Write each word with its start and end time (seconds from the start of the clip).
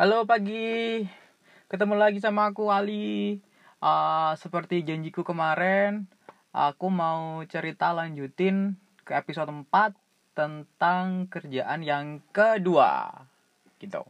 Halo 0.00 0.24
pagi, 0.24 1.04
ketemu 1.68 1.92
lagi 1.92 2.24
sama 2.24 2.48
aku 2.48 2.72
Ali. 2.72 3.36
Uh, 3.84 4.32
seperti 4.40 4.80
janjiku 4.80 5.20
kemarin, 5.20 6.08
aku 6.56 6.88
mau 6.88 7.44
cerita 7.44 7.92
lanjutin 7.92 8.80
ke 9.04 9.12
episode 9.12 9.52
4 9.52 9.68
tentang 10.32 11.28
kerjaan 11.28 11.84
yang 11.84 12.24
kedua. 12.32 13.12
Gitu. 13.76 14.00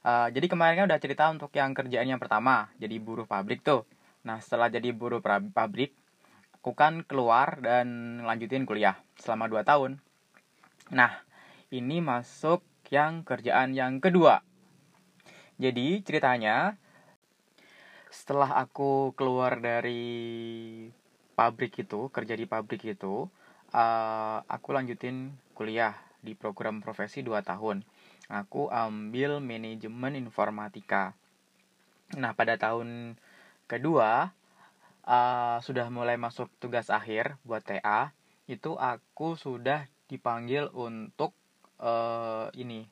Uh, 0.00 0.32
jadi 0.32 0.48
kemarin 0.48 0.80
kan 0.80 0.86
udah 0.88 1.00
cerita 1.04 1.28
untuk 1.28 1.52
yang 1.52 1.76
kerjaan 1.76 2.08
yang 2.08 2.16
pertama, 2.16 2.72
jadi 2.80 2.96
buruh 2.96 3.28
pabrik 3.28 3.60
tuh. 3.60 3.84
Nah 4.24 4.40
setelah 4.40 4.72
jadi 4.72 4.88
buruh 4.96 5.20
pabrik, 5.20 5.92
aku 6.56 6.72
kan 6.72 7.04
keluar 7.04 7.60
dan 7.60 8.24
lanjutin 8.24 8.64
kuliah 8.64 8.96
selama 9.20 9.52
2 9.52 9.68
tahun. 9.68 10.00
Nah, 10.96 11.12
ini 11.68 12.00
masuk 12.00 12.64
yang 12.88 13.20
kerjaan 13.20 13.76
yang 13.76 14.00
kedua. 14.00 14.48
Jadi 15.60 16.00
ceritanya 16.00 16.80
setelah 18.08 18.64
aku 18.64 19.12
keluar 19.12 19.60
dari 19.60 20.88
pabrik 21.36 21.84
itu, 21.84 22.08
kerja 22.08 22.32
di 22.32 22.48
pabrik 22.48 22.80
itu, 22.88 23.28
uh, 23.76 24.38
aku 24.48 24.72
lanjutin 24.72 25.36
kuliah 25.52 26.00
di 26.24 26.32
program 26.32 26.80
profesi 26.80 27.20
2 27.20 27.44
tahun. 27.44 27.84
Aku 28.32 28.72
ambil 28.72 29.44
manajemen 29.44 30.16
informatika. 30.16 31.12
Nah, 32.16 32.32
pada 32.32 32.56
tahun 32.56 33.20
kedua 33.68 34.32
uh, 35.04 35.58
sudah 35.60 35.92
mulai 35.92 36.16
masuk 36.16 36.48
tugas 36.56 36.88
akhir 36.88 37.36
buat 37.44 37.60
TA, 37.60 38.16
itu 38.48 38.80
aku 38.80 39.36
sudah 39.36 39.86
dipanggil 40.08 40.72
untuk 40.72 41.36
uh, 41.78 42.48
ini 42.56 42.88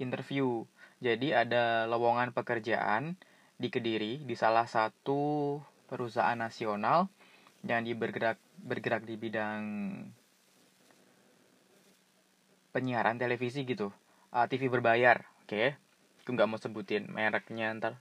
interview. 0.00 0.64
Jadi 1.02 1.34
ada 1.34 1.90
lowongan 1.90 2.30
pekerjaan 2.30 3.18
di 3.58 3.74
Kediri 3.74 4.22
di 4.22 4.38
salah 4.38 4.70
satu 4.70 5.58
perusahaan 5.90 6.38
nasional 6.38 7.10
yang 7.66 7.82
bergerak 7.98 8.38
bergerak 8.62 9.02
di 9.02 9.18
bidang 9.18 9.62
penyiaran 12.70 13.18
televisi 13.18 13.66
gitu. 13.66 13.90
Uh, 14.30 14.46
TV 14.46 14.70
berbayar, 14.70 15.26
oke. 15.42 15.50
Okay. 15.50 15.74
Aku 16.22 16.38
nggak 16.38 16.46
mau 16.46 16.62
sebutin 16.62 17.10
mereknya 17.10 17.74
ntar. 17.74 17.98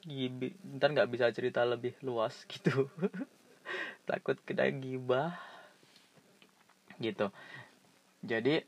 Gibi, 0.00 0.56
ntar 0.80 0.96
nggak 0.96 1.12
bisa 1.12 1.28
cerita 1.36 1.60
lebih 1.68 1.92
luas 2.00 2.40
gitu. 2.52 2.88
Takut 4.08 4.40
kena 4.48 4.72
gibah 4.72 5.36
gitu. 6.98 7.28
Jadi 8.24 8.64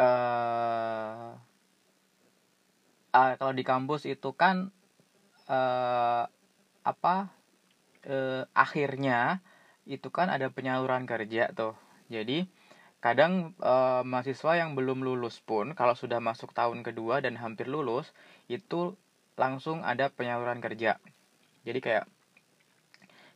uh, 0.00 1.36
uh, 3.14 3.32
kalau 3.38 3.54
di 3.54 3.62
kampus 3.62 4.10
itu 4.10 4.34
kan 4.34 4.74
uh, 5.46 6.26
apa 6.84 7.30
uh, 8.10 8.42
akhirnya 8.52 9.40
itu 9.86 10.10
kan 10.10 10.28
ada 10.28 10.50
penyaluran 10.50 11.06
kerja 11.06 11.54
tuh. 11.54 11.78
Jadi 12.10 12.50
kadang 12.98 13.54
uh, 13.60 14.00
mahasiswa 14.02 14.58
yang 14.58 14.74
belum 14.74 15.04
lulus 15.04 15.38
pun 15.44 15.76
kalau 15.78 15.94
sudah 15.94 16.18
masuk 16.18 16.56
tahun 16.56 16.82
kedua 16.82 17.20
dan 17.22 17.38
hampir 17.38 17.70
lulus 17.70 18.10
itu 18.50 18.96
langsung 19.38 19.86
ada 19.86 20.10
penyaluran 20.10 20.58
kerja. 20.58 20.98
Jadi 21.64 21.78
kayak 21.80 22.04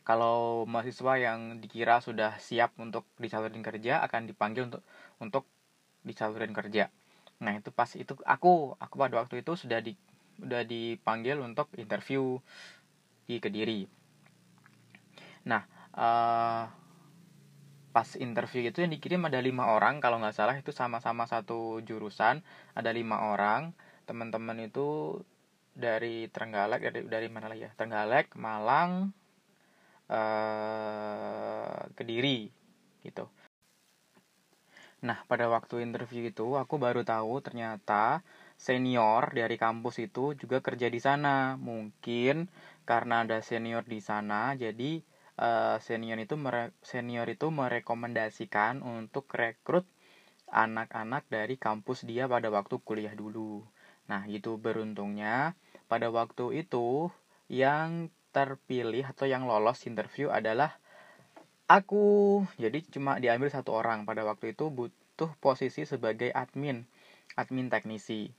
kalau 0.05 0.65
mahasiswa 0.65 1.21
yang 1.21 1.61
dikira 1.61 2.01
sudah 2.01 2.41
siap 2.41 2.73
untuk 2.81 3.05
disalurin 3.21 3.61
kerja 3.61 4.01
akan 4.01 4.25
dipanggil 4.25 4.65
untuk 4.65 4.81
untuk 5.21 5.45
disalurin 6.01 6.49
kerja 6.49 6.89
nah 7.39 7.55
itu 7.55 7.71
pas 7.71 7.87
itu 7.95 8.13
aku 8.27 8.75
aku 8.75 8.95
pada 8.99 9.15
waktu 9.23 9.41
itu 9.41 9.55
sudah 9.55 9.79
di 9.79 9.95
udah 10.43 10.63
dipanggil 10.63 11.39
untuk 11.39 11.71
interview 11.75 12.39
di 13.27 13.39
kediri. 13.39 13.87
Nah 15.47 15.63
uh, 15.95 16.63
pas 17.89 18.09
interview 18.19 18.69
itu 18.69 18.83
yang 18.83 18.91
dikirim 18.91 19.23
ada 19.27 19.39
lima 19.39 19.71
orang 19.71 19.99
kalau 20.03 20.19
nggak 20.21 20.35
salah 20.35 20.55
itu 20.55 20.71
sama-sama 20.75 21.27
satu 21.27 21.79
jurusan 21.83 22.43
ada 22.75 22.91
lima 22.91 23.31
orang. 23.31 23.71
Teman-teman 24.07 24.57
itu 24.65 25.19
dari 25.71 26.27
Trenggalek 26.27 26.81
dari 26.81 26.99
dari 27.07 27.27
mana 27.31 27.51
lagi 27.51 27.67
ya? 27.67 27.71
Trenggalek 27.77 28.35
Malang 28.35 29.13
uh, 30.11 31.81
Kediri 31.95 32.51
gitu 33.05 33.31
Nah, 34.99 35.23
pada 35.31 35.47
waktu 35.47 35.79
interview 35.79 36.27
itu 36.27 36.59
aku 36.59 36.75
baru 36.75 37.07
tahu 37.07 37.39
ternyata 37.39 38.19
senior 38.59 39.31
dari 39.31 39.55
kampus 39.55 40.03
itu 40.03 40.35
juga 40.35 40.59
kerja 40.59 40.91
di 40.91 40.99
sana. 40.99 41.55
Mungkin 41.55 42.51
karena 42.83 43.23
ada 43.23 43.39
senior 43.39 43.87
di 43.87 44.03
sana, 44.03 44.59
jadi 44.59 44.99
uh, 45.39 45.79
senior 45.79 46.19
itu 46.19 46.35
mere 46.35 46.75
senior 46.83 47.27
itu 47.31 47.47
merekomendasikan 47.47 48.83
untuk 48.83 49.31
rekrut 49.31 49.87
anak-anak 50.51 51.23
dari 51.31 51.55
kampus 51.55 52.03
dia 52.03 52.27
pada 52.27 52.51
waktu 52.51 52.75
kuliah 52.83 53.15
dulu. 53.15 53.63
Nah, 54.11 54.25
itu 54.27 54.59
beruntungnya 54.59 55.55
pada 55.87 56.11
waktu 56.11 56.65
itu 56.65 57.07
yang 57.47 58.11
terpilih 58.35 59.09
atau 59.09 59.25
yang 59.25 59.47
lolos 59.47 59.87
interview 59.87 60.29
adalah 60.29 60.77
aku 61.69 62.41
jadi 62.57 62.81
cuma 62.89 63.21
diambil 63.21 63.53
satu 63.53 63.77
orang. 63.77 64.03
Pada 64.03 64.25
waktu 64.25 64.57
itu 64.57 64.73
butuh 64.73 65.29
posisi 65.37 65.85
sebagai 65.85 66.33
admin 66.33 66.89
admin 67.37 67.69
teknisi 67.69 68.33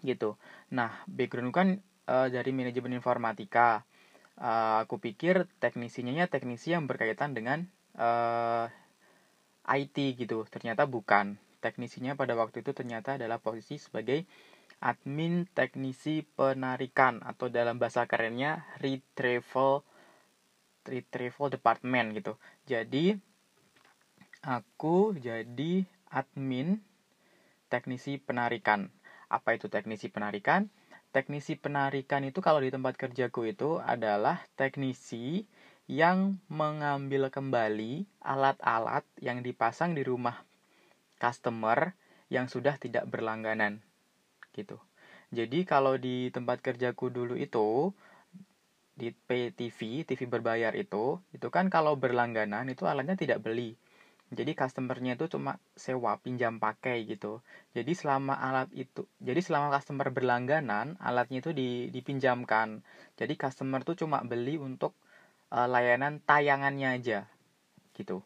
gitu. 0.00 0.40
Nah 0.72 1.04
background 1.04 1.52
kan 1.52 1.68
uh, 2.08 2.32
dari 2.32 2.50
manajemen 2.50 2.96
informatika. 2.96 3.84
Uh, 4.40 4.88
aku 4.88 4.96
pikir 4.96 5.44
teknisinya 5.60 6.16
ya 6.16 6.26
teknisi 6.26 6.72
yang 6.72 6.88
berkaitan 6.88 7.36
dengan 7.36 7.68
uh, 8.00 8.66
eh, 9.68 9.84
IT 9.84 10.16
gitu. 10.16 10.48
Ternyata 10.48 10.88
bukan. 10.88 11.36
Teknisinya 11.62 12.18
pada 12.18 12.34
waktu 12.34 12.66
itu 12.66 12.74
ternyata 12.74 13.20
adalah 13.20 13.38
posisi 13.38 13.78
sebagai 13.78 14.26
admin 14.82 15.46
teknisi 15.54 16.26
penarikan 16.26 17.22
atau 17.22 17.46
dalam 17.46 17.78
bahasa 17.78 18.02
kerennya 18.10 18.66
retrieval 18.82 19.86
retrieval 20.86 21.48
department 21.52 22.16
gitu. 22.18 22.34
Jadi 22.66 23.18
aku 24.42 25.14
jadi 25.16 25.86
admin 26.10 26.82
teknisi 27.70 28.20
penarikan. 28.20 28.90
Apa 29.32 29.56
itu 29.56 29.70
teknisi 29.72 30.12
penarikan? 30.12 30.68
Teknisi 31.12 31.56
penarikan 31.56 32.24
itu 32.24 32.40
kalau 32.40 32.60
di 32.60 32.72
tempat 32.72 32.96
kerjaku 32.96 33.52
itu 33.52 33.80
adalah 33.80 34.44
teknisi 34.56 35.44
yang 35.90 36.40
mengambil 36.48 37.28
kembali 37.28 38.08
alat-alat 38.24 39.04
yang 39.20 39.44
dipasang 39.44 39.92
di 39.92 40.00
rumah 40.04 40.44
customer 41.20 41.92
yang 42.32 42.48
sudah 42.48 42.80
tidak 42.80 43.04
berlangganan 43.12 43.84
gitu. 44.56 44.80
Jadi 45.32 45.64
kalau 45.64 45.96
di 45.96 46.28
tempat 46.28 46.60
kerjaku 46.60 47.08
dulu 47.08 47.36
itu 47.36 47.92
di 48.92 49.08
PTV, 49.12 50.04
TV 50.04 50.20
berbayar 50.28 50.76
itu, 50.76 51.18
itu 51.32 51.48
kan 51.48 51.72
kalau 51.72 51.96
berlangganan 51.96 52.68
itu 52.68 52.84
alatnya 52.84 53.16
tidak 53.16 53.40
beli. 53.40 53.74
Jadi 54.32 54.56
customernya 54.56 55.20
itu 55.20 55.28
cuma 55.28 55.60
sewa, 55.76 56.16
pinjam 56.16 56.56
pakai 56.56 57.04
gitu. 57.04 57.44
Jadi 57.76 57.92
selama 57.92 58.32
alat 58.32 58.72
itu, 58.72 59.04
jadi 59.20 59.40
selama 59.44 59.68
customer 59.76 60.08
berlangganan, 60.08 60.96
alatnya 61.04 61.44
itu 61.44 61.52
dipinjamkan. 61.92 62.80
Jadi 63.20 63.36
customer 63.36 63.84
tuh 63.84 63.92
cuma 64.00 64.24
beli 64.24 64.56
untuk 64.56 64.96
uh, 65.52 65.68
layanan 65.68 66.24
tayangannya 66.24 66.96
aja, 66.96 67.28
gitu. 67.92 68.24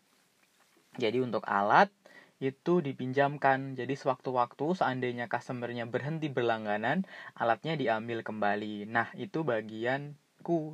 Jadi 0.94 1.18
untuk 1.18 1.42
alat 1.42 1.90
itu 2.38 2.78
dipinjamkan. 2.78 3.74
Jadi 3.74 3.98
sewaktu-waktu 3.98 4.78
seandainya 4.78 5.26
customernya 5.26 5.90
berhenti 5.90 6.30
berlangganan, 6.30 7.02
alatnya 7.34 7.74
diambil 7.74 8.22
kembali. 8.22 8.86
Nah, 8.86 9.10
itu 9.18 9.42
bagian 9.42 10.14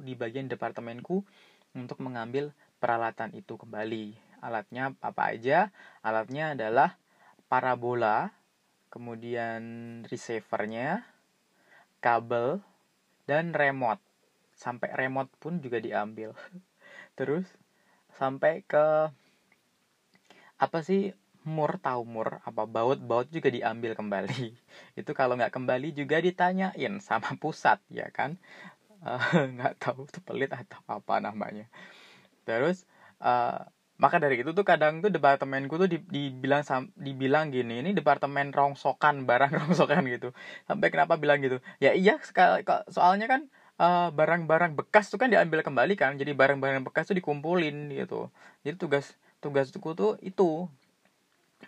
di 0.05 0.13
bagian 0.13 0.53
departemenku 0.53 1.25
untuk 1.73 1.99
mengambil 2.05 2.53
peralatan 2.77 3.33
itu 3.33 3.57
kembali. 3.57 4.13
Alatnya 4.45 4.93
apa 5.01 5.33
aja? 5.33 5.73
Alatnya 6.05 6.53
adalah 6.53 6.99
parabola, 7.49 8.35
kemudian 8.93 9.63
receivernya, 10.05 11.07
kabel, 12.05 12.61
dan 13.25 13.57
remote. 13.57 14.03
Sampai 14.53 14.93
remote 14.93 15.33
pun 15.41 15.63
juga 15.65 15.81
diambil. 15.81 16.37
Terus 17.19 17.49
sampai 18.13 18.61
ke 18.69 19.09
apa 20.61 20.79
sih 20.85 21.17
mur 21.43 21.75
tahu 21.83 22.07
mur 22.07 22.39
apa 22.47 22.71
baut 22.71 23.03
baut 23.03 23.27
juga 23.27 23.51
diambil 23.51 23.99
kembali 23.99 24.55
itu 25.01 25.11
kalau 25.11 25.35
nggak 25.35 25.51
kembali 25.51 25.91
juga 25.91 26.23
ditanyain 26.23 27.03
sama 27.03 27.35
pusat 27.35 27.83
ya 27.91 28.07
kan 28.15 28.39
nggak 29.59 29.75
uh, 29.75 29.79
tahu 29.83 30.07
itu 30.07 30.21
pelit 30.23 30.51
atau 30.55 30.79
apa 30.87 31.19
namanya. 31.19 31.67
Terus 32.47 32.87
uh, 33.19 33.67
maka 34.03 34.19
dari 34.19 34.43
itu 34.43 34.51
tuh 34.51 34.67
kadang 34.67 34.99
tuh 34.99 35.15
departemenku 35.15 35.79
tuh 35.79 35.87
dibilang 35.87 36.67
dibilang 36.99 37.55
gini 37.55 37.87
ini 37.87 37.95
departemen 37.95 38.51
rongsokan 38.51 39.31
barang 39.31 39.53
rongsokan 39.63 40.03
gitu. 40.11 40.35
Sampai 40.67 40.91
kenapa 40.91 41.15
bilang 41.15 41.39
gitu? 41.39 41.63
Ya 41.79 41.95
iya 41.95 42.19
soalnya 42.91 43.31
kan 43.31 43.47
eh, 43.79 44.09
barang-barang 44.11 44.75
bekas 44.75 45.07
tuh 45.07 45.23
kan 45.23 45.31
diambil 45.31 45.63
kembali 45.63 45.95
kan 45.95 46.19
jadi 46.19 46.35
barang-barang 46.35 46.83
bekas 46.83 47.15
tuh 47.15 47.17
dikumpulin 47.19 47.95
gitu. 47.95 48.27
Jadi 48.67 48.75
tugas 48.75 49.15
tugasku 49.39 49.95
tuh 49.95 50.19
itu 50.19 50.67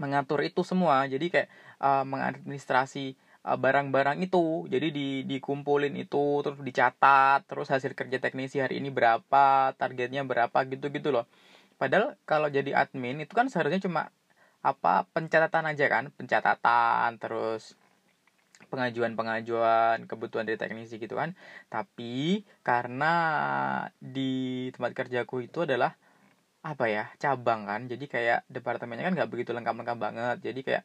mengatur 0.02 0.42
itu 0.42 0.66
semua. 0.66 1.06
Jadi 1.06 1.30
kayak 1.30 1.48
uh, 1.78 2.02
mengadministrasi 2.02 3.14
barang-barang 3.44 4.24
itu. 4.24 4.64
Jadi 4.72 4.88
di 4.88 5.08
dikumpulin 5.28 5.92
itu 6.00 6.40
terus 6.40 6.58
dicatat 6.64 7.44
terus 7.44 7.68
hasil 7.68 7.92
kerja 7.92 8.16
teknisi 8.16 8.64
hari 8.64 8.80
ini 8.80 8.88
berapa 8.88 9.76
targetnya 9.76 10.24
berapa 10.24 10.58
gitu 10.72 10.88
gitu 10.88 11.12
loh. 11.12 11.28
Padahal 11.76 12.16
kalau 12.24 12.48
jadi 12.48 12.72
admin 12.72 13.20
itu 13.20 13.32
kan 13.36 13.52
seharusnya 13.52 13.84
cuma 13.84 14.08
apa 14.64 15.04
pencatatan 15.12 15.68
aja 15.68 15.86
kan, 15.92 16.08
pencatatan 16.16 17.20
terus 17.20 17.76
pengajuan-pengajuan 18.72 20.08
kebutuhan 20.08 20.48
dari 20.48 20.56
teknisi 20.56 20.96
gitu 20.96 21.20
kan. 21.20 21.36
Tapi 21.68 22.42
karena 22.64 23.12
di 24.00 24.72
tempat 24.72 24.92
kerjaku 24.96 25.44
itu 25.44 25.68
adalah 25.68 25.92
apa 26.64 26.84
ya 26.88 27.04
cabang 27.20 27.68
kan. 27.68 27.84
Jadi 27.92 28.08
kayak 28.08 28.48
departemennya 28.48 29.04
kan 29.04 29.14
nggak 29.20 29.30
begitu 29.30 29.52
lengkap-lengkap 29.52 29.98
banget. 30.00 30.36
Jadi 30.40 30.60
kayak 30.64 30.84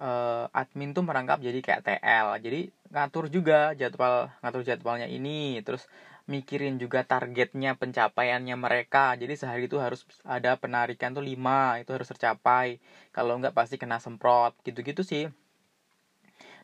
uh, 0.00 0.48
admin 0.50 0.96
tuh 0.96 1.04
merangkap 1.04 1.38
jadi 1.44 1.60
kayak 1.60 1.84
TL 1.84 2.28
jadi 2.42 2.60
ngatur 2.90 3.30
juga 3.30 3.76
jadwal 3.78 4.32
ngatur 4.42 4.66
jadwalnya 4.66 5.06
ini 5.06 5.62
terus 5.62 5.86
mikirin 6.30 6.78
juga 6.78 7.02
targetnya 7.02 7.74
pencapaiannya 7.74 8.54
mereka. 8.54 9.18
Jadi 9.18 9.34
sehari 9.34 9.66
itu 9.66 9.82
harus 9.82 10.06
ada 10.22 10.54
penarikan 10.54 11.10
tuh 11.10 11.26
5 11.26 11.82
itu 11.82 11.90
harus 11.90 12.06
tercapai. 12.06 12.78
Kalau 13.10 13.34
nggak 13.42 13.50
pasti 13.50 13.74
kena 13.82 13.98
semprot 13.98 14.54
gitu-gitu 14.62 15.02
sih. 15.02 15.26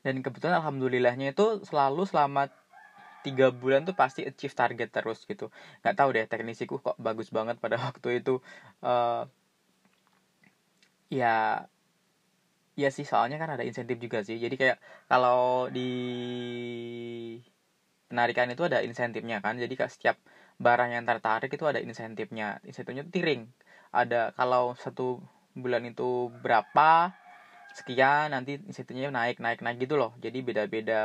Dan 0.06 0.22
kebetulan 0.22 0.62
alhamdulillahnya 0.62 1.34
itu 1.34 1.66
selalu 1.66 2.06
selama 2.06 2.46
tiga 3.26 3.50
bulan 3.50 3.82
tuh 3.82 3.98
pasti 3.98 4.22
achieve 4.22 4.54
target 4.54 4.88
terus 4.94 5.26
gitu. 5.26 5.50
Nggak 5.82 5.94
tahu 5.98 6.08
deh 6.14 6.26
teknisiku 6.30 6.78
kok 6.78 6.94
bagus 7.02 7.34
banget 7.34 7.58
pada 7.58 7.74
waktu 7.90 8.22
itu. 8.22 8.38
Uh, 8.78 9.26
ya 11.10 11.66
ya 12.76 12.93
sih 12.93 13.08
soalnya 13.08 13.40
kan 13.40 13.56
ada 13.56 13.64
insentif 13.64 13.96
juga 13.96 14.20
sih. 14.23 14.37
Jadi 14.37 14.55
kayak 14.61 14.78
kalau 15.08 15.73
di 15.73 15.90
penarikan 18.06 18.52
itu 18.52 18.62
ada 18.69 18.84
insentifnya 18.84 19.40
kan. 19.40 19.56
Jadi 19.56 19.75
kayak 19.75 19.93
setiap 19.93 20.17
barang 20.61 20.93
yang 20.93 21.05
tertarik 21.08 21.50
itu 21.50 21.64
ada 21.64 21.81
insentifnya. 21.81 22.61
Insentifnya 22.62 23.02
itu 23.08 23.12
tiring. 23.17 23.43
Ada 23.90 24.37
kalau 24.37 24.76
satu 24.76 25.25
bulan 25.56 25.88
itu 25.88 26.28
berapa 26.44 27.17
sekian 27.73 28.32
nanti 28.32 28.61
insentifnya 28.61 29.08
naik 29.08 29.40
naik 29.40 29.64
naik 29.64 29.81
gitu 29.81 29.96
loh. 29.96 30.12
Jadi 30.20 30.38
beda 30.44 30.69
beda 30.69 31.00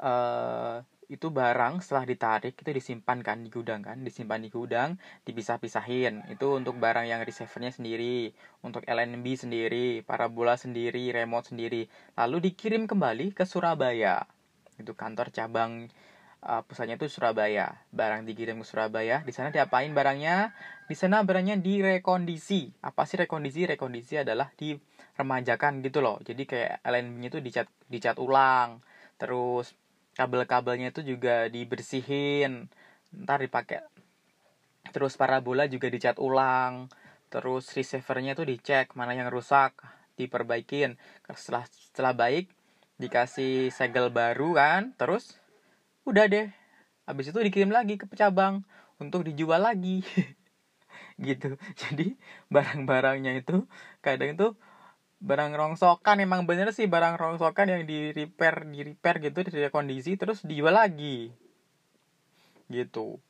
uh, 0.00 0.80
itu 1.10 1.26
barang 1.34 1.82
setelah 1.82 2.06
ditarik 2.06 2.54
itu 2.54 2.70
disimpan 2.70 3.18
kan 3.26 3.42
di 3.42 3.50
gudang 3.50 3.82
kan 3.82 3.98
disimpan 4.06 4.38
di 4.38 4.46
gudang 4.46 4.94
dipisah-pisahin. 5.26 6.30
Itu 6.30 6.54
untuk 6.54 6.78
barang 6.78 7.10
yang 7.10 7.26
receivernya 7.26 7.74
sendiri 7.74 8.30
untuk 8.62 8.86
LNB 8.86 9.26
sendiri 9.34 10.06
parabola 10.06 10.54
sendiri 10.54 11.10
remote 11.10 11.50
sendiri. 11.50 11.90
Lalu 12.14 12.54
dikirim 12.54 12.86
kembali 12.86 13.34
ke 13.34 13.42
Surabaya. 13.42 14.22
Itu 14.78 14.94
kantor 14.94 15.34
cabang 15.34 15.90
uh, 16.46 16.62
pusatnya 16.62 16.94
itu 16.94 17.10
Surabaya. 17.10 17.74
Barang 17.90 18.22
dikirim 18.22 18.62
ke 18.62 18.66
Surabaya 18.70 19.26
di 19.26 19.34
sana 19.34 19.50
diapain 19.50 19.90
barangnya? 19.90 20.54
Di 20.86 20.94
sana 20.94 21.26
barangnya 21.26 21.58
direkondisi. 21.58 22.70
Apa 22.86 23.02
sih 23.02 23.18
rekondisi? 23.18 23.66
Rekondisi 23.66 24.22
adalah 24.22 24.54
diremajakan 24.54 25.82
gitu 25.82 25.98
loh. 25.98 26.22
Jadi 26.22 26.46
kayak 26.46 26.86
LNB-nya 26.86 27.28
itu 27.34 27.38
dicat 27.42 27.66
dicat 27.90 28.16
ulang. 28.22 28.78
Terus 29.18 29.74
kabel-kabelnya 30.18 30.90
itu 30.90 31.02
juga 31.16 31.46
dibersihin 31.46 32.66
ntar 33.10 33.42
dipakai. 33.42 33.82
Terus 34.90 35.14
parabola 35.14 35.70
juga 35.70 35.86
dicat 35.90 36.18
ulang 36.18 36.90
terus 37.30 37.70
receivernya 37.70 38.34
itu 38.34 38.42
dicek 38.42 38.98
mana 38.98 39.14
yang 39.14 39.30
rusak 39.30 39.78
diperbaikin. 40.18 40.98
Setelah 41.30 41.64
setelah 41.70 42.12
baik 42.14 42.50
dikasih 43.00 43.72
segel 43.72 44.10
baru 44.12 44.58
kan 44.58 44.82
terus 44.98 45.38
udah 46.04 46.26
deh. 46.26 46.50
Habis 47.06 47.30
itu 47.30 47.38
dikirim 47.38 47.70
lagi 47.70 47.98
ke 47.98 48.06
cabang 48.18 48.66
untuk 48.98 49.26
dijual 49.26 49.62
lagi. 49.62 50.02
Gitu. 51.20 51.54
Jadi 51.76 52.16
barang-barangnya 52.48 53.44
itu 53.44 53.68
kadang 54.00 54.34
itu 54.34 54.56
barang 55.20 55.52
rongsokan 55.52 56.24
emang 56.24 56.48
bener 56.48 56.72
sih 56.72 56.88
barang 56.88 57.20
rongsokan 57.20 57.68
yang 57.68 57.82
di 57.84 58.08
repair 58.16 58.64
di 58.64 58.80
repair 58.80 59.20
gitu 59.20 59.44
di 59.44 59.68
kondisi 59.68 60.16
terus 60.16 60.40
dijual 60.40 60.80
lagi. 60.80 61.28
Gitu. 62.72 63.20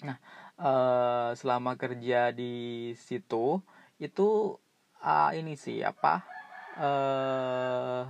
Nah 0.00 0.16
uh, 0.56 1.30
selama 1.36 1.76
kerja 1.76 2.32
di 2.32 2.96
situ 2.96 3.60
itu 4.00 4.56
uh, 5.04 5.30
ini 5.36 5.56
sih 5.56 5.84
apa 5.84 6.24
uh, 6.80 8.08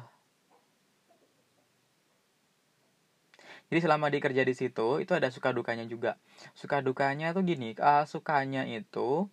jadi 3.66 3.82
selama 3.82 4.14
dikerja 4.14 4.46
di 4.46 4.54
situ 4.54 5.02
itu 5.02 5.10
ada 5.10 5.26
suka 5.34 5.50
dukanya 5.50 5.82
juga. 5.90 6.14
Suka 6.54 6.78
dukanya 6.86 7.34
tuh 7.34 7.42
gini 7.42 7.74
uh, 7.82 8.06
sukanya 8.06 8.62
itu 8.62 9.26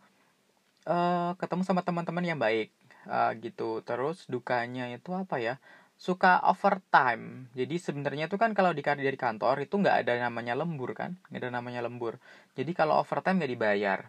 uh, 0.90 1.32
ketemu 1.38 1.62
sama 1.62 1.86
teman-teman 1.86 2.26
yang 2.26 2.42
baik 2.42 2.74
uh, 3.08 3.32
gitu. 3.40 3.82
Terus 3.86 4.28
dukanya 4.30 4.90
itu 4.92 5.12
apa 5.16 5.40
ya? 5.40 5.56
Suka 5.96 6.42
overtime. 6.44 7.48
Jadi 7.56 7.76
sebenarnya 7.80 8.26
tuh 8.28 8.42
kan 8.42 8.52
kalau 8.58 8.76
di 8.76 8.84
dari 8.84 9.18
kantor 9.20 9.64
itu 9.64 9.80
nggak 9.80 10.08
ada 10.08 10.14
namanya 10.30 10.54
lembur 10.58 10.92
kan? 10.98 11.16
Nggak 11.32 11.42
ada 11.48 11.50
namanya 11.54 11.82
lembur. 11.86 12.20
Jadi 12.58 12.72
kalau 12.76 13.00
overtime 13.00 13.40
nggak 13.40 13.54
dibayar. 13.56 14.00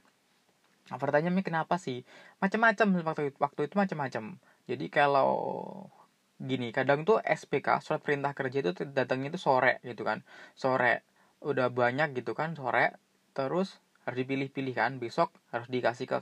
Overtime 0.92 1.40
kenapa 1.40 1.80
sih? 1.80 2.04
Macam-macam 2.42 2.86
waktu 3.06 3.22
waktu 3.40 3.60
itu 3.68 3.74
macam-macam 3.80 4.36
jadi 4.64 4.86
kalau 4.88 5.30
gini 6.40 6.72
kadang 6.72 7.04
tuh 7.04 7.20
SPK 7.20 7.84
surat 7.84 8.00
perintah 8.00 8.32
kerja 8.32 8.64
itu 8.64 8.72
datangnya 8.90 9.28
itu 9.32 9.40
sore 9.40 9.80
gitu 9.84 10.02
kan. 10.08 10.24
Sore 10.56 11.04
udah 11.44 11.68
banyak 11.68 12.16
gitu 12.16 12.32
kan 12.32 12.56
sore. 12.56 12.96
Terus 13.36 13.80
harus 14.04 14.18
dipilih-pilih 14.20 14.74
kan 14.76 14.92
besok 15.00 15.32
harus 15.52 15.68
dikasih 15.68 16.06
ke 16.08 16.18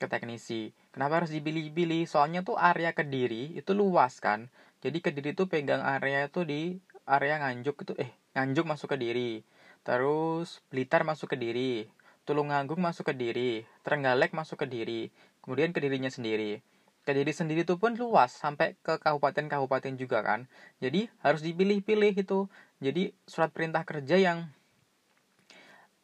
ke 0.00 0.06
teknisi 0.08 0.72
kenapa 0.94 1.22
harus 1.22 1.32
dipilih-pilih? 1.34 2.06
Soalnya 2.06 2.44
tuh 2.46 2.58
area 2.58 2.94
kediri 2.94 3.56
itu 3.56 3.72
luas 3.72 4.18
kan? 4.18 4.50
Jadi 4.80 4.98
kediri 5.04 5.36
tuh 5.36 5.46
pegang 5.50 5.84
area 5.84 6.26
itu 6.26 6.44
di 6.46 6.80
area 7.10 7.42
nganjuk 7.42 7.82
itu 7.82 7.92
eh 7.98 8.10
nganjuk 8.38 8.64
masuk 8.70 8.94
ke 8.94 8.98
diri 9.00 9.42
terus 9.80 10.62
blitar 10.70 11.02
masuk 11.02 11.34
ke 11.34 11.36
diri 11.40 11.88
tulungagung 12.28 12.78
masuk 12.78 13.10
ke 13.10 13.14
diri 13.16 13.64
trenggalek 13.82 14.30
masuk 14.36 14.62
ke 14.62 14.66
diri 14.68 15.10
kemudian 15.42 15.74
kedirinya 15.74 16.12
sendiri. 16.12 16.62
Kediri 17.00 17.32
sendiri 17.32 17.64
itu 17.64 17.80
pun 17.80 17.96
luas 17.96 18.28
sampai 18.28 18.76
ke 18.84 19.00
kabupaten-kabupaten 19.00 19.96
juga 19.96 20.20
kan. 20.20 20.46
Jadi 20.84 21.08
harus 21.24 21.40
dipilih-pilih 21.40 22.12
itu. 22.12 22.46
Jadi 22.78 23.16
surat 23.24 23.48
perintah 23.50 23.88
kerja 23.88 24.20
yang 24.20 24.52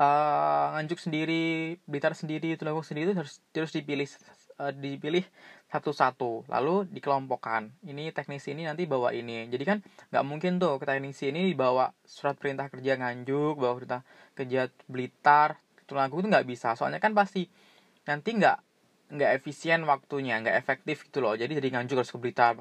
uh, 0.01 0.73
nganjuk 0.73 0.97
sendiri, 0.97 1.77
Blitar 1.85 2.17
sendiri, 2.17 2.57
Tulungagung 2.57 2.89
sendiri 2.89 3.13
itu 3.13 3.21
harus 3.21 3.45
terus 3.53 3.77
dipilih 3.77 4.09
uh, 4.61 4.73
dipilih 4.73 5.25
satu-satu. 5.71 6.47
Lalu 6.49 6.89
dikelompokkan. 6.93 7.73
Ini 7.85 8.15
teknisi 8.15 8.55
ini 8.55 8.65
nanti 8.65 8.87
bawa 8.87 9.13
ini. 9.13 9.47
Jadi 9.51 9.65
kan 9.67 9.79
nggak 10.13 10.25
mungkin 10.25 10.59
tuh 10.63 10.79
ke 10.81 10.85
teknisi 10.87 11.31
ini 11.31 11.51
dibawa 11.53 11.91
surat 12.07 12.39
perintah 12.39 12.71
kerja 12.71 12.97
nganjuk 12.97 13.59
bawa 13.59 13.73
perintah 13.77 14.03
kerja 14.37 14.71
blitar 14.87 15.59
tulungagung 15.87 16.27
itu 16.27 16.29
nggak 16.33 16.47
bisa. 16.47 16.75
Soalnya 16.75 16.99
kan 16.99 17.15
pasti 17.15 17.47
nanti 18.07 18.31
nggak 18.35 18.59
nggak 19.07 19.31
efisien 19.39 19.87
waktunya 19.87 20.39
nggak 20.43 20.57
efektif 20.59 21.07
gitu 21.07 21.23
loh. 21.23 21.39
Jadi 21.39 21.59
dari 21.59 21.71
Nganjuk 21.71 22.03
harus 22.03 22.11
ke 22.11 22.19
Blitar 22.19 22.59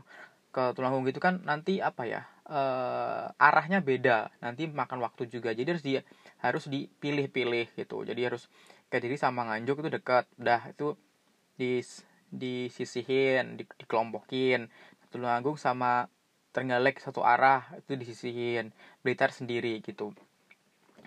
ke 0.54 0.72
Tulungagung 0.72 1.04
gitu 1.10 1.20
kan 1.20 1.44
nanti 1.44 1.82
apa 1.82 2.06
ya 2.06 2.22
uh, 2.48 3.34
arahnya 3.42 3.82
beda. 3.82 4.30
Nanti 4.42 4.70
makan 4.70 5.02
waktu 5.02 5.26
juga. 5.30 5.52
Jadi 5.58 5.68
harus 5.74 5.84
di 5.84 5.94
harus 6.42 6.64
dipilih-pilih 6.70 7.74
gitu. 7.74 8.06
Jadi 8.06 8.22
harus 8.22 8.46
ke 8.88 9.02
diri 9.02 9.18
sama 9.18 9.50
Nganjuk 9.50 9.86
itu 9.86 9.90
dekat. 9.90 10.30
Dah 10.38 10.62
itu 10.70 10.94
di 11.56 11.82
disisihin 12.32 13.60
di, 13.60 13.64
dikelompokin. 13.66 14.68
Tulungagung 15.10 15.56
sama 15.56 16.12
Trenggalek 16.56 17.04
satu 17.04 17.20
arah 17.20 17.68
itu 17.76 18.00
disisihin. 18.00 18.72
Blitar 19.04 19.36
sendiri 19.36 19.84
gitu. 19.84 20.16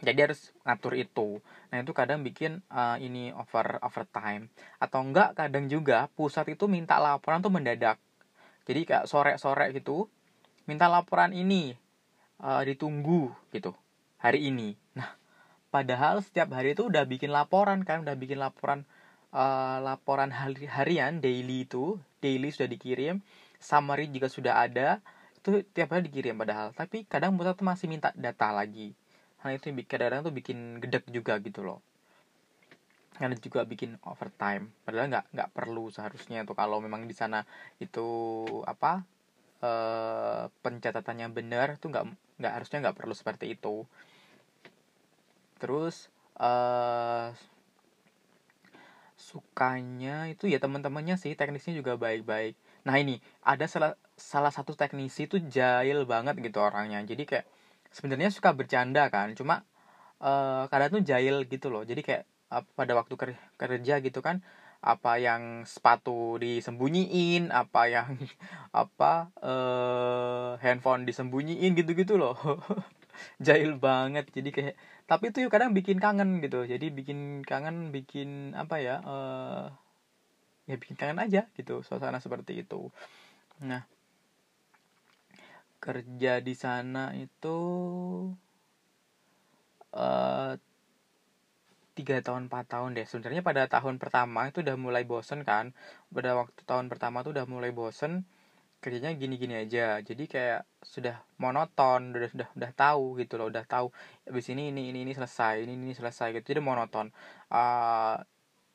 Jadi 0.05 0.19
harus 0.21 0.55
ngatur 0.63 0.95
itu. 0.95 1.43
Nah 1.73 1.83
itu 1.83 1.93
kadang 1.97 2.23
bikin 2.23 2.63
uh, 2.71 3.01
ini 3.01 3.35
over 3.35 3.83
overtime 3.83 4.53
atau 4.79 5.03
enggak 5.03 5.35
kadang 5.35 5.67
juga 5.67 6.07
pusat 6.15 6.47
itu 6.53 6.71
minta 6.71 7.01
laporan 7.03 7.43
tuh 7.43 7.51
mendadak. 7.51 7.99
Jadi 8.69 8.85
kayak 8.85 9.05
sore 9.11 9.35
sore 9.41 9.73
gitu 9.75 10.07
minta 10.69 10.87
laporan 10.87 11.33
ini 11.33 11.75
uh, 12.45 12.63
ditunggu 12.63 13.33
gitu. 13.51 13.75
Hari 14.23 14.53
ini. 14.53 14.77
Nah 14.95 15.17
padahal 15.73 16.23
setiap 16.23 16.55
hari 16.55 16.77
itu 16.79 16.87
udah 16.87 17.03
bikin 17.09 17.35
laporan 17.35 17.83
kan 17.83 18.07
udah 18.07 18.15
bikin 18.15 18.39
laporan 18.39 18.87
uh, 19.33 19.79
laporan 19.85 20.33
hari 20.33 20.65
harian 20.69 21.21
daily 21.21 21.69
itu 21.69 22.01
daily 22.25 22.49
sudah 22.49 22.69
dikirim 22.71 23.21
summary 23.59 24.07
juga 24.09 24.31
sudah 24.31 24.63
ada 24.65 25.03
itu 25.39 25.63
tiap 25.75 25.95
hari 25.95 26.11
dikirim 26.11 26.35
padahal 26.39 26.75
tapi 26.75 27.07
kadang 27.07 27.35
pusat 27.39 27.55
tuh 27.59 27.67
masih 27.67 27.87
minta 27.87 28.11
data 28.15 28.51
lagi. 28.51 28.95
Hal 29.39 29.55
itu 29.55 29.71
kadang-kadang 29.87 30.27
tuh 30.27 30.35
bikin 30.35 30.83
gedek 30.83 31.07
juga 31.15 31.39
gitu 31.39 31.63
loh. 31.63 31.79
Karena 33.15 33.35
juga 33.39 33.63
bikin 33.67 33.99
overtime 34.03 34.71
padahal 34.83 35.11
nggak 35.11 35.27
nggak 35.35 35.51
perlu 35.55 35.91
seharusnya 35.91 36.43
tuh 36.43 36.59
kalau 36.59 36.83
memang 36.83 37.07
di 37.07 37.15
sana 37.15 37.47
itu 37.79 38.07
apa 38.67 39.07
eh, 39.63 40.51
pencatatannya 40.51 41.27
benar 41.31 41.79
tuh 41.79 41.91
nggak 41.95 42.05
nggak 42.39 42.53
harusnya 42.55 42.79
nggak 42.91 42.97
perlu 42.99 43.15
seperti 43.15 43.55
itu. 43.55 43.87
Terus 45.63 46.11
eh, 46.39 47.31
sukanya 49.29 50.25
itu 50.33 50.49
ya 50.49 50.57
teman-temannya 50.65 51.21
sih 51.21 51.37
teknisnya 51.37 51.77
juga 51.77 52.01
baik-baik. 52.01 52.57
Nah 52.89 52.97
ini 52.97 53.21
ada 53.45 53.69
salah 53.69 53.93
salah 54.17 54.49
satu 54.49 54.73
teknisi 54.73 55.29
itu 55.29 55.37
jahil 55.45 56.09
banget 56.09 56.41
gitu 56.41 56.59
orangnya. 56.65 57.05
Jadi 57.05 57.23
kayak 57.29 57.45
sebenarnya 57.93 58.33
suka 58.33 58.57
bercanda 58.57 59.13
kan 59.13 59.37
cuma 59.37 59.69
uh, 60.25 60.65
kadang 60.73 61.01
tuh 61.01 61.03
jahil 61.05 61.45
gitu 61.45 61.69
loh. 61.69 61.85
Jadi 61.85 62.01
kayak 62.01 62.25
pada 62.73 62.97
waktu 62.97 63.15
kerja 63.61 63.95
gitu 64.01 64.21
kan 64.25 64.41
apa 64.79 65.19
yang 65.19 65.67
sepatu 65.67 66.39
disembunyiin 66.39 67.51
apa 67.51 67.91
yang 67.91 68.15
apa 68.73 69.35
eh 69.43 70.51
handphone 70.63 71.03
disembunyiin 71.03 71.75
gitu-gitu 71.75 72.15
loh 72.15 72.39
jahil 73.47 73.77
banget. 73.81 74.29
Jadi 74.33 74.49
kayak 74.55 74.75
tapi 75.09 75.33
itu 75.33 75.47
kadang 75.49 75.73
bikin 75.73 75.99
kangen 75.99 76.41
gitu. 76.45 76.65
Jadi 76.69 76.93
bikin 76.93 77.43
kangen 77.45 77.91
bikin 77.95 78.53
apa 78.55 78.77
ya 78.81 78.97
eh 79.05 79.67
ya 80.69 80.77
bikin 80.77 80.97
kangen 81.01 81.19
aja 81.23 81.49
gitu 81.57 81.81
suasana 81.87 82.21
seperti 82.21 82.63
itu. 82.67 82.93
Nah 83.65 83.83
kerja 85.79 86.43
di 86.43 86.55
sana 86.59 87.15
itu 87.15 87.59
uh, 89.95 90.53
tiga 91.99 92.23
tahun 92.23 92.47
empat 92.47 92.65
tahun 92.71 92.95
deh. 92.95 93.07
Sebenarnya 93.11 93.43
pada 93.43 93.67
tahun 93.67 93.99
pertama 93.99 94.47
itu 94.47 94.63
udah 94.63 94.77
mulai 94.79 95.03
bosen 95.03 95.43
kan. 95.43 95.75
Pada 96.15 96.39
waktu 96.39 96.61
tahun 96.63 96.87
pertama 96.87 97.27
tuh 97.27 97.35
udah 97.35 97.47
mulai 97.51 97.75
bosen 97.75 98.23
kerjanya 98.79 99.15
gini-gini 99.19 99.55
aja. 99.67 99.99
Jadi 100.03 100.25
kayak 100.31 100.63
sudah 100.83 101.19
monoton 101.43 102.15
udah 102.15 102.31
sudah 102.31 102.49
udah 102.55 102.71
tahu 102.75 103.19
gitu 103.21 103.35
loh 103.39 103.51
udah 103.51 103.65
tahu 103.67 103.91
habis 104.27 104.47
ini 104.55 104.71
ini 104.71 104.95
ini 104.95 105.03
ini 105.07 105.13
selesai 105.15 105.67
ini 105.67 105.75
ini 105.75 105.95
selesai 105.95 106.35
gitu. 106.39 106.55
Jadi 106.55 106.61
monoton. 106.63 107.11
Uh, 107.51 108.23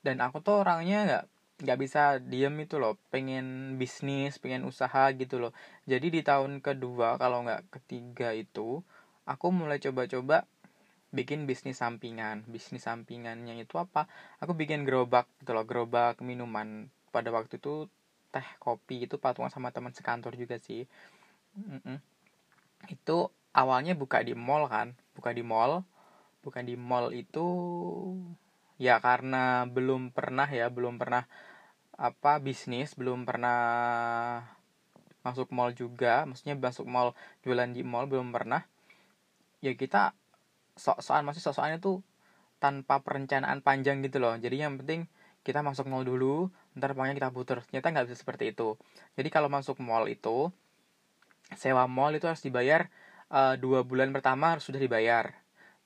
dan 0.04 0.20
aku 0.20 0.44
tuh 0.44 0.60
orangnya 0.60 0.98
nggak 1.08 1.24
nggak 1.64 1.78
bisa 1.80 2.02
diem 2.20 2.54
itu 2.60 2.76
loh. 2.76 3.00
Pengen 3.08 3.76
bisnis 3.80 4.36
pengen 4.36 4.68
usaha 4.68 5.08
gitu 5.16 5.40
loh. 5.40 5.52
Jadi 5.88 6.12
di 6.12 6.20
tahun 6.20 6.60
kedua 6.60 7.16
kalau 7.16 7.44
nggak 7.44 7.72
ketiga 7.80 8.36
itu 8.36 8.84
aku 9.24 9.46
mulai 9.52 9.80
coba-coba 9.80 10.44
bikin 11.14 11.48
bisnis 11.48 11.80
sampingan. 11.80 12.44
Bisnis 12.50 12.84
sampingannya 12.84 13.56
itu 13.62 13.80
apa? 13.80 14.10
Aku 14.42 14.52
bikin 14.52 14.84
gerobak 14.84 15.30
gitu 15.40 15.56
loh 15.56 15.64
gerobak 15.64 16.20
minuman. 16.20 16.92
Pada 17.14 17.30
waktu 17.30 17.56
itu 17.62 17.88
teh 18.34 18.46
kopi 18.58 19.06
itu 19.06 19.14
patungan 19.22 19.52
sama 19.54 19.70
teman 19.70 19.94
sekantor 19.94 20.34
juga 20.34 20.58
sih. 20.58 20.90
Mm 21.54 21.78
-mm. 21.78 21.98
itu 22.90 23.30
awalnya 23.54 23.94
buka 23.94 24.20
di 24.26 24.34
mall 24.34 24.66
kan 24.66 24.98
buka 25.14 25.30
di 25.30 25.46
mall. 25.46 25.86
Bukan 26.44 26.66
di 26.68 26.76
mall 26.76 27.14
itu 27.16 27.46
ya 28.76 29.00
karena 29.00 29.64
belum 29.64 30.12
pernah 30.12 30.44
ya 30.50 30.68
belum 30.68 31.00
pernah 31.00 31.24
apa 31.94 32.42
bisnis 32.42 32.98
belum 32.98 33.22
pernah 33.24 33.58
masuk 35.24 35.48
mall 35.54 35.72
juga. 35.72 36.28
Maksudnya 36.28 36.58
masuk 36.58 36.84
mall 36.84 37.16
jualan 37.46 37.70
di 37.72 37.80
mall 37.86 38.10
belum 38.10 38.34
pernah. 38.34 38.66
Ya 39.64 39.72
kita 39.72 40.12
sok-sokan 40.76 41.24
masih 41.24 41.40
sok-sokan 41.40 41.80
itu 41.80 42.04
tanpa 42.60 43.00
perencanaan 43.00 43.64
panjang 43.64 44.04
gitu 44.04 44.20
loh. 44.20 44.36
Jadi 44.36 44.60
yang 44.60 44.76
penting 44.76 45.08
kita 45.46 45.64
masuk 45.64 45.88
mall 45.88 46.04
dulu 46.04 46.52
ntar 46.74 46.92
pokoknya 46.94 47.14
kita 47.14 47.30
putar 47.30 47.56
ternyata 47.62 47.86
nggak 47.94 48.06
bisa 48.10 48.16
seperti 48.18 48.50
itu. 48.50 48.74
Jadi 49.14 49.28
kalau 49.30 49.46
masuk 49.50 49.78
mall 49.78 50.06
itu 50.10 50.50
sewa 51.54 51.86
mall 51.86 52.14
itu 52.14 52.26
harus 52.26 52.42
dibayar 52.42 52.90
uh, 53.30 53.54
dua 53.54 53.86
bulan 53.86 54.10
pertama 54.10 54.54
harus 54.58 54.66
sudah 54.66 54.82
dibayar. 54.82 55.34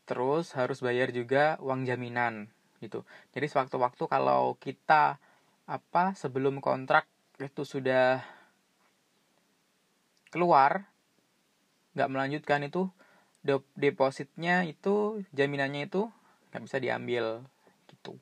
Terus 0.08 0.56
harus 0.56 0.80
bayar 0.80 1.12
juga 1.12 1.60
uang 1.60 1.84
jaminan 1.84 2.48
gitu. 2.80 3.04
Jadi 3.36 3.46
sewaktu-waktu 3.52 4.04
kalau 4.08 4.56
kita 4.56 5.20
apa 5.68 6.16
sebelum 6.16 6.64
kontrak 6.64 7.04
itu 7.36 7.62
sudah 7.68 8.24
keluar 10.32 10.88
nggak 11.92 12.08
melanjutkan 12.08 12.64
itu 12.64 12.88
depositnya 13.76 14.64
itu 14.64 15.24
jaminannya 15.32 15.88
itu 15.88 16.08
nggak 16.52 16.62
bisa 16.64 16.78
diambil 16.80 17.44
gitu 17.88 18.16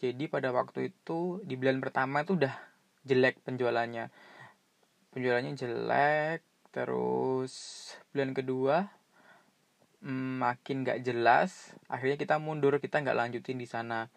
jadi 0.00 0.32
pada 0.32 0.48
waktu 0.48 0.88
itu 0.88 1.44
di 1.44 1.60
bulan 1.60 1.84
pertama 1.84 2.24
itu 2.24 2.32
udah 2.32 2.56
jelek 3.04 3.44
penjualannya. 3.44 4.08
Penjualannya 5.12 5.52
jelek 5.60 6.40
terus 6.72 7.52
bulan 8.14 8.32
kedua 8.32 8.88
mm, 10.00 10.40
makin 10.40 10.88
nggak 10.88 11.04
jelas. 11.04 11.76
Akhirnya 11.92 12.16
kita 12.16 12.40
mundur 12.40 12.80
kita 12.80 13.04
nggak 13.04 13.16
lanjutin 13.16 13.60
di 13.60 13.68
sana. 13.68 14.08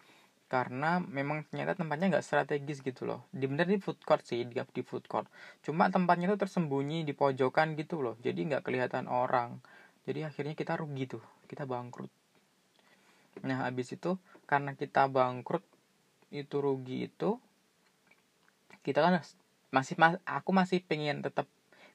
Karena 0.47 1.01
memang 1.03 1.43
ternyata 1.49 1.75
tempatnya 1.75 2.15
nggak 2.15 2.25
strategis 2.25 2.79
gitu 2.79 3.03
loh. 3.03 3.27
Di 3.35 3.43
bener 3.43 3.67
di 3.67 3.75
food 3.75 3.99
court 4.07 4.23
sih 4.23 4.47
di, 4.47 4.55
di 4.55 4.81
food 4.87 5.03
court. 5.11 5.27
Cuma 5.65 5.91
tempatnya 5.91 6.31
itu 6.31 6.39
tersembunyi 6.39 7.03
di 7.03 7.11
pojokan 7.11 7.75
gitu 7.75 7.99
loh. 7.99 8.15
Jadi 8.23 8.39
nggak 8.47 8.63
kelihatan 8.63 9.11
orang. 9.11 9.59
Jadi 10.07 10.23
akhirnya 10.23 10.55
kita 10.55 10.79
rugi 10.79 11.11
tuh. 11.11 11.23
Kita 11.49 11.67
bangkrut. 11.67 12.11
Nah 13.43 13.65
habis 13.65 13.91
itu 13.91 14.15
karena 14.45 14.77
kita 14.77 15.09
bangkrut 15.09 15.72
itu 16.33 16.57
rugi 16.57 17.07
itu 17.07 17.37
kita 18.83 18.99
kan 18.99 19.23
masih 19.71 19.95
mas, 19.95 20.19
aku 20.27 20.51
masih 20.51 20.83
pengen 20.83 21.23
tetap 21.23 21.47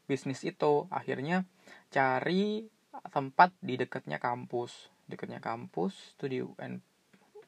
bisnis 0.09 0.43
itu. 0.43 0.89
Akhirnya 0.89 1.45
cari 1.93 2.67
tempat 3.13 3.53
di 3.61 3.77
dekatnya 3.77 4.17
kampus. 4.19 4.89
Dekatnya 5.07 5.39
kampus 5.39 6.17
itu 6.17 6.25
di 6.27 6.39
UN, 6.41 6.81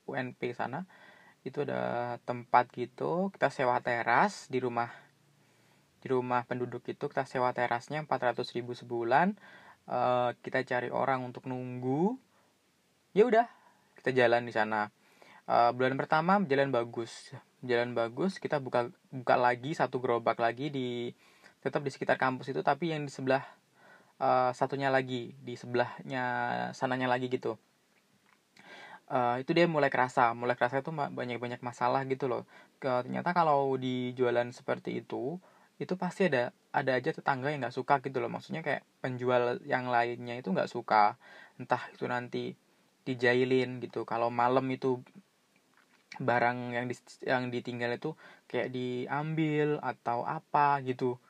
UNP 0.05 0.53
sana. 0.53 0.85
Itu 1.41 1.65
ada 1.65 2.21
tempat 2.29 2.69
gitu 2.77 3.33
kita 3.33 3.49
sewa 3.49 3.81
teras 3.81 4.53
di 4.53 4.61
rumah 4.61 4.93
di 6.05 6.07
rumah 6.13 6.45
penduduk 6.45 6.85
itu. 6.87 7.09
Kita 7.09 7.25
sewa 7.25 7.57
terasnya 7.57 8.05
400 8.05 8.45
ribu 8.53 8.77
sebulan. 8.77 9.35
Uh, 9.89 10.37
kita 10.45 10.63
cari 10.69 10.93
orang 10.93 11.25
untuk 11.25 11.49
nunggu. 11.49 12.21
Ya 13.17 13.25
udah 13.25 13.49
kita 13.99 14.15
jalan 14.15 14.47
di 14.47 14.53
sana 14.53 14.93
uh, 15.51 15.71
bulan 15.75 15.99
pertama 15.99 16.39
jalan 16.47 16.71
bagus. 16.71 17.35
Jalan 17.61 17.93
bagus 17.93 18.39
kita 18.39 18.63
buka 18.63 18.89
buka 19.11 19.35
lagi 19.35 19.75
satu 19.75 19.99
gerobak 19.99 20.39
lagi 20.39 20.71
di 20.71 21.11
tetap 21.61 21.85
di 21.85 21.91
sekitar 21.93 22.17
kampus 22.17 22.55
itu 22.55 22.63
tapi 22.65 22.95
yang 22.95 23.05
di 23.05 23.13
sebelah 23.13 23.45
uh, 24.23 24.55
satunya 24.55 24.89
lagi 24.89 25.35
di 25.43 25.59
sebelahnya 25.59 26.25
sananya 26.73 27.11
lagi 27.11 27.27
gitu. 27.29 27.59
Uh, 29.11 29.43
itu 29.43 29.51
dia 29.51 29.67
mulai 29.67 29.91
kerasa. 29.91 30.31
Mulai 30.39 30.55
kerasa 30.55 30.81
itu 30.81 30.95
banyak 30.95 31.43
banyak 31.43 31.61
masalah 31.67 32.07
gitu 32.07 32.31
loh. 32.31 32.47
Ke, 32.79 33.03
ternyata 33.03 33.35
kalau 33.35 33.75
di 33.75 34.15
jualan 34.15 34.55
seperti 34.55 35.03
itu 35.03 35.37
itu 35.81 35.97
pasti 35.97 36.29
ada 36.29 36.53
ada 36.71 36.93
aja 36.95 37.11
tetangga 37.11 37.51
yang 37.51 37.67
nggak 37.67 37.75
suka 37.75 37.99
gitu 38.07 38.23
loh. 38.23 38.31
Maksudnya 38.31 38.63
kayak 38.63 38.87
penjual 39.03 39.59
yang 39.67 39.91
lainnya 39.91 40.39
itu 40.39 40.55
nggak 40.55 40.71
suka. 40.71 41.19
Entah 41.59 41.83
itu 41.91 42.07
nanti 42.07 42.55
dijailin 43.03 43.83
gitu. 43.83 44.07
Kalau 44.07 44.31
malam 44.31 44.65
itu 44.71 45.03
barang 46.19 46.75
yang 46.75 46.91
di, 46.91 46.97
yang 47.23 47.55
ditinggal 47.55 47.95
itu 47.95 48.19
kayak 48.51 48.75
diambil 48.75 49.79
atau 49.79 50.27
apa 50.27 50.83
gitu. 50.83 51.21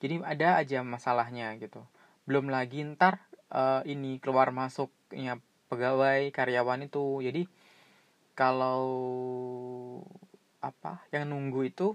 Jadi 0.00 0.24
ada 0.24 0.56
aja 0.56 0.80
masalahnya 0.80 1.52
gitu. 1.60 1.84
Belum 2.24 2.48
lagi 2.48 2.80
ntar 2.96 3.20
uh, 3.52 3.84
ini 3.84 4.16
keluar 4.22 4.48
masuknya 4.54 5.36
pegawai 5.68 6.32
karyawan 6.32 6.88
itu. 6.88 7.20
Jadi 7.20 7.44
kalau 8.32 8.80
apa 10.64 11.04
yang 11.12 11.28
nunggu 11.28 11.68
itu 11.68 11.92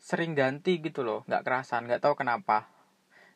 sering 0.00 0.32
ganti 0.32 0.80
gitu 0.80 1.04
loh. 1.04 1.20
Nggak 1.28 1.44
kerasan 1.44 1.84
nggak 1.84 2.00
tahu 2.00 2.16
kenapa. 2.16 2.72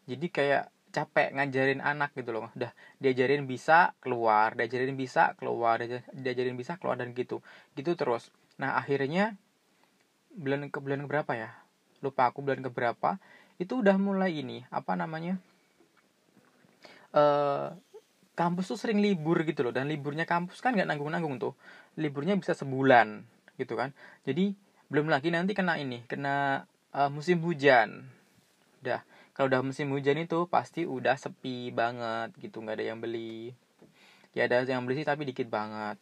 Jadi 0.08 0.26
kayak 0.32 0.72
capek 0.96 1.36
ngajarin 1.36 1.84
anak 1.84 2.16
gitu 2.16 2.32
loh. 2.32 2.48
Udah 2.56 2.72
diajarin 2.96 3.44
bisa 3.44 3.92
keluar 4.00 4.56
diajarin 4.56 4.96
bisa 4.96 5.36
keluar 5.36 5.76
diajarin 6.16 6.56
bisa 6.56 6.80
keluar 6.80 6.96
dan 6.96 7.12
gitu. 7.12 7.44
Gitu 7.76 7.92
terus. 7.92 8.32
Nah 8.56 8.80
akhirnya 8.80 9.36
bulan 10.32 10.72
ke 10.72 10.80
bulan 10.80 11.04
berapa 11.04 11.32
ya? 11.36 11.52
Lupa 12.00 12.32
aku 12.32 12.40
bulan 12.40 12.64
ke 12.64 12.72
berapa 12.72 13.20
itu 13.60 13.84
udah 13.84 14.00
mulai 14.00 14.40
ini 14.40 14.64
apa 14.72 14.96
namanya? 14.96 15.36
Uh, 17.12 17.72
kampus 18.36 18.72
tuh 18.72 18.80
sering 18.80 19.04
libur 19.04 19.44
gitu 19.44 19.68
loh. 19.68 19.72
Dan 19.76 19.92
liburnya 19.92 20.24
kampus 20.24 20.64
kan 20.64 20.72
nggak 20.72 20.88
nanggung 20.88 21.12
nanggung 21.12 21.36
tuh. 21.36 21.52
Liburnya 22.00 22.32
bisa 22.40 22.56
sebulan 22.56 23.20
gitu 23.60 23.76
kan. 23.76 23.92
Jadi 24.24 24.56
belum 24.88 25.12
lagi 25.12 25.28
nanti 25.28 25.52
kena 25.52 25.76
ini 25.76 26.08
kena 26.08 26.64
uh, 26.96 27.12
musim 27.12 27.44
hujan. 27.44 28.08
Udah 28.80 29.04
kalau 29.36 29.52
udah 29.52 29.60
musim 29.60 29.92
hujan 29.92 30.16
itu 30.16 30.48
pasti 30.48 30.88
udah 30.88 31.20
sepi 31.20 31.68
banget 31.68 32.32
gitu 32.40 32.64
nggak 32.64 32.80
ada 32.80 32.86
yang 32.88 33.04
beli. 33.04 33.52
Ya 34.32 34.48
ada 34.48 34.64
yang 34.64 34.88
beli 34.88 35.04
sih 35.04 35.04
tapi 35.04 35.28
dikit 35.28 35.52
banget. 35.52 36.00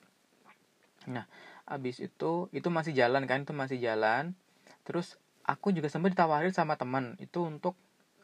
Nah 1.11 1.27
abis 1.67 1.99
itu 1.99 2.47
itu 2.55 2.69
masih 2.71 2.95
jalan 2.95 3.27
kan 3.27 3.43
itu 3.43 3.51
masih 3.51 3.83
jalan. 3.83 4.39
Terus 4.87 5.19
aku 5.43 5.75
juga 5.75 5.91
sempat 5.91 6.15
ditawarin 6.15 6.55
sama 6.55 6.79
teman 6.79 7.19
itu 7.19 7.43
untuk 7.43 7.75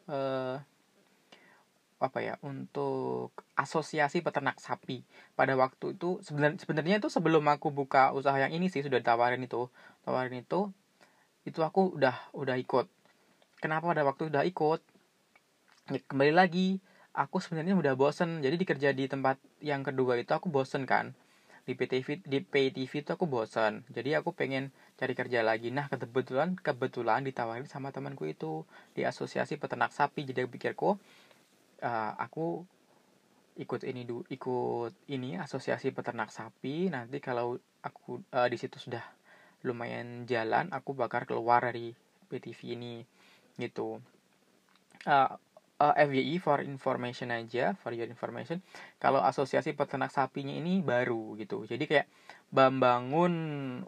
uh, 0.06 0.62
apa 1.98 2.18
ya 2.22 2.38
untuk 2.46 3.34
asosiasi 3.58 4.22
peternak 4.22 4.62
sapi. 4.62 5.02
Pada 5.34 5.58
waktu 5.58 5.98
itu 5.98 6.22
sebenarnya 6.22 6.62
sebenarnya 6.62 6.96
itu 7.02 7.10
sebelum 7.10 7.50
aku 7.50 7.74
buka 7.74 8.14
usaha 8.14 8.38
yang 8.38 8.54
ini 8.54 8.70
sih 8.70 8.86
sudah 8.86 9.02
ditawarin 9.02 9.42
itu. 9.42 9.66
Tawarin 10.06 10.38
itu 10.38 10.70
itu 11.42 11.58
aku 11.66 11.98
udah 11.98 12.14
udah 12.30 12.54
ikut. 12.62 12.86
Kenapa 13.58 13.90
pada 13.90 14.06
waktu 14.06 14.30
udah 14.30 14.46
ikut 14.46 14.80
kembali 15.98 16.30
lagi 16.30 16.78
aku 17.10 17.42
sebenarnya 17.42 17.74
udah 17.74 17.94
bosen. 17.98 18.38
Jadi 18.44 18.56
dikerja 18.62 18.94
di 18.94 19.10
tempat 19.10 19.42
yang 19.58 19.82
kedua 19.82 20.14
itu 20.14 20.30
aku 20.30 20.46
bosen 20.46 20.86
kan. 20.86 21.10
Di 21.66 21.74
PTV 21.74 22.22
di 22.22 22.38
PTV 22.42 22.92
itu 23.02 23.10
aku 23.10 23.26
bosen. 23.26 23.82
Jadi 23.90 24.14
aku 24.14 24.30
pengen 24.30 24.70
cari 24.94 25.14
kerja 25.18 25.42
lagi. 25.42 25.74
Nah 25.74 25.90
kebetulan 25.90 26.54
kebetulan 26.54 27.26
ditawarin 27.26 27.66
sama 27.66 27.90
temanku 27.90 28.30
itu 28.30 28.62
di 28.94 29.02
asosiasi 29.02 29.58
peternak 29.58 29.90
sapi. 29.90 30.22
Jadi 30.22 30.46
aku 30.46 30.50
pikirku 30.54 30.90
uh, 31.82 32.12
aku 32.18 32.62
ikut 33.58 33.82
ini 33.84 34.08
du 34.08 34.22
ikut 34.30 34.94
ini 35.10 35.34
asosiasi 35.42 35.90
peternak 35.90 36.30
sapi. 36.30 36.86
Nanti 36.86 37.18
kalau 37.18 37.58
aku 37.82 38.22
uh, 38.30 38.46
di 38.46 38.56
situ 38.56 38.78
sudah 38.78 39.02
lumayan 39.60 40.24
jalan 40.24 40.72
aku 40.72 40.96
bakar 40.96 41.28
keluar 41.28 41.66
dari 41.66 41.92
PTV 42.30 42.78
ini 42.78 42.94
gitu. 43.58 44.00
Uh, 45.04 45.32
uh, 45.80 45.96
FYI 45.96 46.36
for 46.38 46.60
information 46.60 47.32
aja 47.32 47.72
for 47.80 47.96
your 47.96 48.06
information. 48.06 48.60
Kalau 49.00 49.24
asosiasi 49.24 49.72
peternak 49.72 50.12
sapinya 50.12 50.52
ini 50.52 50.84
baru 50.84 51.34
gitu. 51.40 51.64
Jadi 51.64 51.88
kayak 51.88 52.06
membangun 52.52 53.32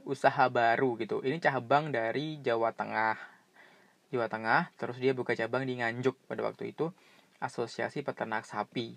usaha 0.08 0.48
baru 0.48 0.96
gitu. 0.96 1.20
Ini 1.20 1.36
cabang 1.38 1.92
dari 1.92 2.40
Jawa 2.40 2.72
Tengah. 2.72 3.20
Jawa 4.08 4.26
Tengah 4.32 4.72
terus 4.80 4.96
dia 4.96 5.12
buka 5.12 5.36
cabang 5.36 5.68
di 5.68 5.76
Nganjuk 5.78 6.16
pada 6.28 6.40
waktu 6.44 6.72
itu 6.72 6.88
asosiasi 7.38 8.00
peternak 8.00 8.48
sapi. 8.48 8.96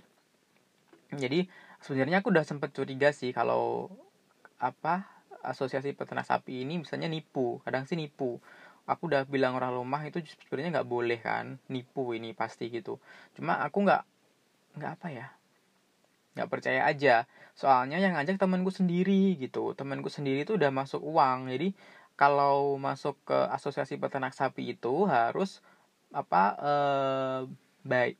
Jadi 1.11 1.47
sebenarnya 1.83 2.23
aku 2.23 2.31
udah 2.31 2.43
sempet 2.47 2.71
curiga 2.71 3.11
sih 3.11 3.35
kalau 3.35 3.91
apa 4.59 5.07
asosiasi 5.45 5.93
peternak 5.93 6.25
sapi 6.25 6.63
ini 6.63 6.81
misalnya 6.81 7.11
nipu. 7.11 7.59
Kadang 7.63 7.87
sih 7.87 7.99
nipu 7.99 8.39
aku 8.85 9.09
udah 9.09 9.25
bilang 9.25 9.57
orang 9.57 9.73
rumah 9.73 10.01
itu 10.05 10.21
sebenarnya 10.45 10.81
nggak 10.81 10.89
boleh 10.89 11.19
kan 11.21 11.57
nipu 11.69 12.13
ini 12.13 12.33
pasti 12.37 12.69
gitu. 12.69 13.01
Cuma 13.37 13.61
aku 13.65 13.85
nggak 13.85 14.03
nggak 14.79 14.91
apa 15.01 15.07
ya 15.11 15.27
nggak 16.35 16.49
percaya 16.51 16.81
aja. 16.87 17.25
Soalnya 17.55 17.97
yang 18.01 18.13
ngajak 18.17 18.37
temanku 18.39 18.71
sendiri 18.73 19.39
gitu. 19.39 19.73
Temanku 19.73 20.11
sendiri 20.11 20.43
itu 20.43 20.59
udah 20.59 20.71
masuk 20.73 20.99
uang. 21.01 21.47
Jadi 21.51 21.71
kalau 22.19 22.75
masuk 22.79 23.15
ke 23.27 23.37
asosiasi 23.51 23.99
peternak 23.99 24.35
sapi 24.35 24.75
itu 24.75 25.07
harus 25.07 25.59
apa 26.15 26.43
eh, 26.59 27.41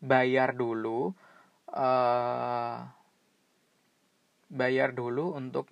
bayar 0.04 0.52
dulu 0.56 1.16
uh, 1.76 2.78
bayar 4.52 4.94
dulu 4.96 5.36
untuk 5.36 5.70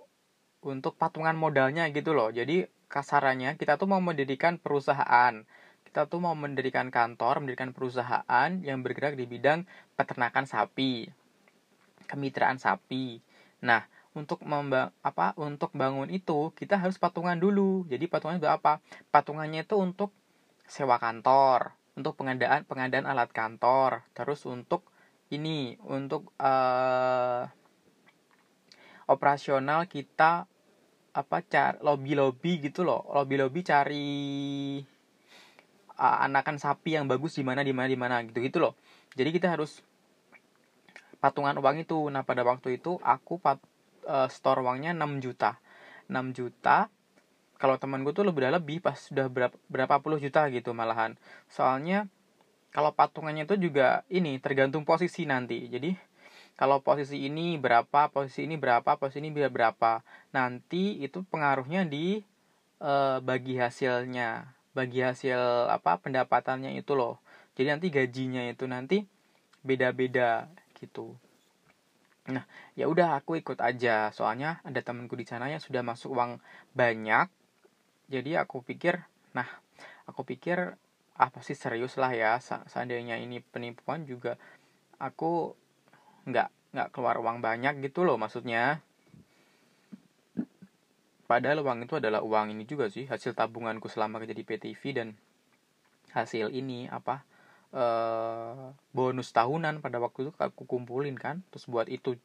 untuk 0.63 0.95
patungan 0.95 1.35
modalnya 1.35 1.88
gitu 1.91 2.15
loh. 2.15 2.31
Jadi 2.31 2.63
kasarannya 2.93 3.57
kita 3.57 3.81
tuh 3.81 3.89
mau 3.89 3.97
mendirikan 3.97 4.62
perusahaan. 4.62 5.41
Kita 5.81 6.05
tuh 6.05 6.21
mau 6.21 6.38
mendirikan 6.38 6.93
kantor 6.93 7.41
mendirikan 7.41 7.73
perusahaan 7.73 8.50
yang 8.61 8.85
bergerak 8.85 9.18
di 9.18 9.25
bidang 9.25 9.65
peternakan 9.98 10.46
sapi 10.46 11.09
kemitraan 12.05 12.61
sapi. 12.61 13.18
Nah 13.65 13.89
untuk 14.13 14.46
membang 14.46 14.94
apa 15.01 15.33
untuk 15.41 15.74
bangun 15.74 16.13
itu 16.13 16.53
kita 16.53 16.77
harus 16.77 17.01
patungan 17.01 17.37
dulu. 17.41 17.89
Jadi 17.89 18.05
patungannya 18.05 18.46
itu 18.46 18.51
apa? 18.51 18.77
Patungannya 19.09 19.65
itu 19.65 19.75
untuk 19.81 20.13
sewa 20.70 21.01
kantor 21.01 21.74
untuk 21.94 22.18
pengadaan 22.18 22.65
pengadaan 22.65 23.05
alat 23.09 23.29
kantor. 23.33 24.05
Terus 24.13 24.46
untuk 24.46 24.85
ini 25.33 25.77
untuk 25.85 26.33
uh, 26.37 27.50
operasional 29.09 29.89
kita 29.89 30.46
apa 31.13 31.45
cari 31.45 31.77
lobby 31.85 32.17
lobby 32.17 32.57
gitu 32.59 32.81
loh. 32.81 33.05
Lobby 33.13 33.37
lobby 33.37 33.61
cari 33.61 34.05
uh, 35.97 36.17
anakan 36.25 36.57
sapi 36.57 36.97
yang 36.97 37.05
bagus 37.05 37.37
di 37.37 37.43
mana 37.45 37.61
di 37.61 37.73
mana 37.73 37.87
di 37.89 37.97
mana 37.97 38.15
gitu 38.25 38.41
gitu 38.41 38.57
loh. 38.57 38.73
Jadi 39.13 39.29
kita 39.29 39.53
harus 39.53 39.85
patungan 41.21 41.55
uang 41.61 41.85
itu. 41.85 41.97
Nah 42.09 42.25
pada 42.25 42.41
waktu 42.41 42.81
itu 42.81 42.97
aku 43.05 43.37
pat, 43.37 43.61
uh, 44.09 44.27
store 44.27 44.65
uangnya 44.65 44.97
6 44.97 45.21
juta. 45.21 45.61
6 46.09 46.35
juta 46.35 46.89
kalau 47.61 47.79
teman 47.79 48.03
gue 48.03 48.11
tuh 48.11 48.27
lebih 48.27 48.51
lebih 48.51 48.83
pas 48.83 48.99
sudah 48.99 49.31
berapa 49.31 49.55
berapa 49.71 49.95
puluh 50.03 50.19
juta 50.19 50.43
gitu 50.51 50.75
malahan. 50.75 51.15
Soalnya 51.47 52.11
kalau 52.75 52.91
patungannya 52.91 53.47
itu 53.47 53.55
juga 53.55 54.03
ini 54.11 54.35
tergantung 54.43 54.83
posisi 54.83 55.23
nanti. 55.23 55.71
Jadi 55.71 55.95
kalau 56.53 56.85
posisi 56.85 57.25
ini 57.25 57.57
berapa 57.57 58.13
posisi 58.13 58.46
ini 58.46 58.61
berapa 58.61 59.01
posisi 59.01 59.25
ini 59.25 59.33
berapa. 59.33 60.05
Nanti 60.37 61.01
itu 61.01 61.25
pengaruhnya 61.25 61.81
di 61.89 62.22
e, 62.77 62.94
bagi 63.25 63.57
hasilnya 63.57 64.53
bagi 64.74 65.01
hasil 65.01 65.70
apa 65.70 65.98
pendapatannya 66.01 66.77
itu 66.77 66.94
loh. 66.94 67.18
Jadi 67.57 67.68
nanti 67.74 67.87
gajinya 67.89 68.42
itu 68.46 68.70
nanti 68.70 69.05
beda-beda 69.66 70.46
gitu. 70.77 71.18
Nah 72.29 72.46
ya 72.77 72.85
udah 72.85 73.18
aku 73.18 73.42
ikut 73.42 73.57
aja. 73.57 74.13
Soalnya 74.13 74.61
ada 74.61 74.77
temanku 74.85 75.18
di 75.18 75.25
sana 75.25 75.50
yang 75.50 75.61
sudah 75.61 75.81
masuk 75.81 76.13
uang 76.13 76.37
banyak. 76.77 77.29
Jadi 78.13 78.37
aku 78.37 78.61
pikir 78.61 79.01
nah 79.33 79.50
aku 80.05 80.22
pikir 80.22 80.77
apa 81.18 81.39
sih 81.42 81.57
serius 81.57 81.98
lah 81.98 82.13
ya. 82.13 82.37
Seandainya 82.70 83.18
ini 83.18 83.42
penipuan 83.42 84.05
juga 84.05 84.37
aku 85.01 85.57
nggak 86.24 86.50
nggak 86.74 86.90
keluar 86.90 87.22
uang 87.22 87.40
banyak 87.44 87.79
gitu 87.86 88.07
loh 88.07 88.18
maksudnya. 88.18 88.81
Padahal 91.29 91.64
uang 91.64 91.88
itu 91.88 91.98
adalah 91.98 92.22
uang 92.22 92.51
ini 92.53 92.68
juga 92.68 92.92
sih 92.92 93.07
hasil 93.07 93.33
tabunganku 93.33 93.88
selama 93.88 94.22
kerja 94.22 94.36
di 94.36 94.44
PTV 94.46 94.81
dan 94.94 95.09
hasil 96.14 96.53
ini 96.53 96.86
apa 96.92 97.25
eh, 97.74 98.70
bonus 98.94 99.33
tahunan 99.33 99.81
pada 99.81 99.98
waktu 99.98 100.29
itu 100.29 100.31
aku 100.36 100.66
kumpulin 100.66 101.16
kan. 101.18 101.42
Terus 101.53 101.66
buat 101.70 101.88
itu 101.88 102.18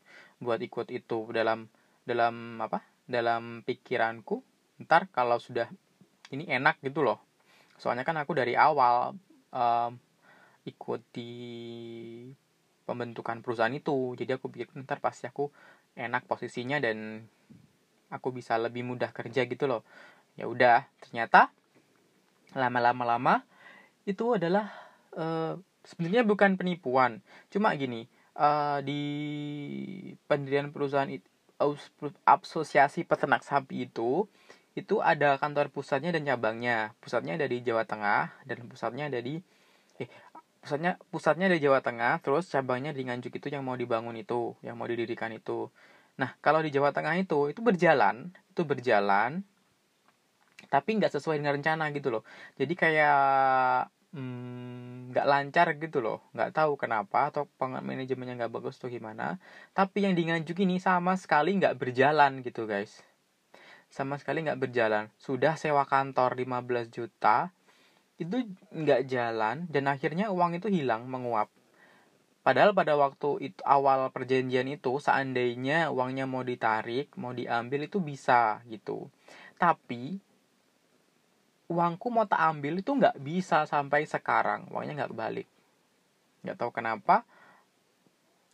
buat 0.43 0.61
ikut 0.61 0.89
itu 0.93 1.19
dalam 1.31 1.71
dalam 2.09 2.59
apa 2.65 2.85
dalam 3.09 3.65
pikiranku 3.65 4.45
ntar 4.85 5.11
kalau 5.11 5.41
sudah 5.41 5.67
ini 6.31 6.49
enak 6.49 6.81
gitu 6.85 7.05
loh. 7.05 7.19
Soalnya 7.81 8.05
kan 8.05 8.19
aku 8.21 8.35
dari 8.37 8.59
awal 8.59 9.17
um, 9.55 9.93
ikut 10.69 11.01
di 11.15 11.33
pembentukan 12.88 13.44
perusahaan 13.44 13.72
itu. 13.77 14.16
Jadi 14.16 14.33
aku 14.33 14.48
pikir 14.48 14.72
ntar 14.88 15.05
pasti 15.05 15.29
aku 15.29 15.53
enak 15.92 16.24
posisinya 16.24 16.81
dan 16.81 17.29
aku 18.09 18.33
bisa 18.33 18.57
lebih 18.57 18.88
mudah 18.88 19.12
kerja 19.12 19.44
gitu 19.44 19.68
loh. 19.68 19.85
Ya 20.40 20.48
udah 20.48 20.88
ternyata 21.05 21.53
lama-lama 22.57 23.05
lama 23.05 23.35
itu 24.09 24.40
adalah 24.40 24.72
uh, 25.12 25.61
sebenarnya 25.85 26.24
bukan 26.24 26.57
penipuan. 26.57 27.20
Cuma 27.53 27.77
gini 27.77 28.09
uh, 28.40 28.81
di 28.81 29.03
pendirian 30.24 30.72
perusahaan 30.72 31.12
asosiasi 32.24 33.05
peternak 33.05 33.44
sapi 33.44 33.85
itu 33.90 34.24
itu 34.79 35.03
ada 35.03 35.35
kantor 35.42 35.74
pusatnya 35.74 36.14
dan 36.14 36.22
cabangnya. 36.22 36.94
Pusatnya 37.03 37.35
ada 37.35 37.51
di 37.51 37.59
Jawa 37.66 37.83
Tengah 37.83 38.46
dan 38.46 38.64
pusatnya 38.70 39.11
ada 39.11 39.18
di 39.18 39.42
eh 39.98 40.07
pusatnya 40.62 40.99
pusatnya 41.11 41.47
di 41.51 41.59
Jawa 41.62 41.81
Tengah, 41.81 42.21
terus 42.25 42.51
cabangnya 42.51 42.90
di 42.94 43.07
Nganjuk 43.07 43.38
itu 43.38 43.47
yang 43.51 43.62
mau 43.64 43.79
dibangun 43.79 44.16
itu, 44.18 44.59
yang 44.66 44.77
mau 44.79 44.87
didirikan 44.90 45.31
itu. 45.35 45.71
Nah, 46.18 46.35
kalau 46.42 46.61
di 46.64 46.71
Jawa 46.75 46.90
Tengah 46.90 47.14
itu 47.18 47.51
itu 47.53 47.61
berjalan, 47.62 48.35
itu 48.53 48.62
berjalan 48.66 49.42
tapi 50.68 51.01
nggak 51.01 51.14
sesuai 51.16 51.40
dengan 51.40 51.57
rencana 51.62 51.88
gitu 51.97 52.12
loh. 52.12 52.23
Jadi 52.61 52.75
kayak 52.77 53.88
hmm, 54.12 55.12
nggak 55.12 55.27
hmm, 55.27 55.33
lancar 55.33 55.66
gitu 55.77 55.99
loh 56.01 56.25
nggak 56.33 56.53
tahu 56.57 56.81
kenapa 56.81 57.29
atau 57.33 57.44
manajemennya 57.61 58.44
nggak 58.44 58.53
bagus 58.53 58.81
tuh 58.81 58.88
gimana 58.88 59.37
tapi 59.77 60.05
yang 60.05 60.14
di 60.16 60.29
Nganjuk 60.29 60.59
ini 60.64 60.81
sama 60.81 61.16
sekali 61.21 61.57
nggak 61.61 61.77
berjalan 61.77 62.40
gitu 62.44 62.64
guys 62.64 63.05
sama 63.88 64.21
sekali 64.21 64.44
nggak 64.44 64.61
berjalan 64.61 65.09
sudah 65.21 65.57
sewa 65.57 65.85
kantor 65.88 66.37
15 66.37 66.92
juta 66.92 67.53
itu 68.19 68.51
nggak 68.75 69.07
jalan 69.07 69.71
dan 69.71 69.85
akhirnya 69.87 70.35
uang 70.35 70.59
itu 70.59 70.67
hilang 70.67 71.07
menguap 71.07 71.49
Padahal 72.49 72.73
pada 72.73 72.97
waktu 72.97 73.53
itu 73.53 73.61
awal 73.61 74.09
perjanjian 74.09 74.65
itu 74.73 74.97
seandainya 74.97 75.93
uangnya 75.93 76.25
mau 76.25 76.41
ditarik, 76.41 77.13
mau 77.21 77.37
diambil 77.37 77.85
itu 77.85 78.01
bisa 78.01 78.65
gitu. 78.73 79.13
Tapi 79.61 80.17
uangku 81.69 82.09
mau 82.09 82.25
tak 82.25 82.41
ambil 82.41 82.81
itu 82.81 82.89
nggak 82.97 83.21
bisa 83.21 83.69
sampai 83.69 84.09
sekarang, 84.09 84.65
uangnya 84.73 85.05
nggak 85.05 85.13
balik. 85.13 85.49
Nggak 86.41 86.57
tahu 86.57 86.73
kenapa. 86.73 87.29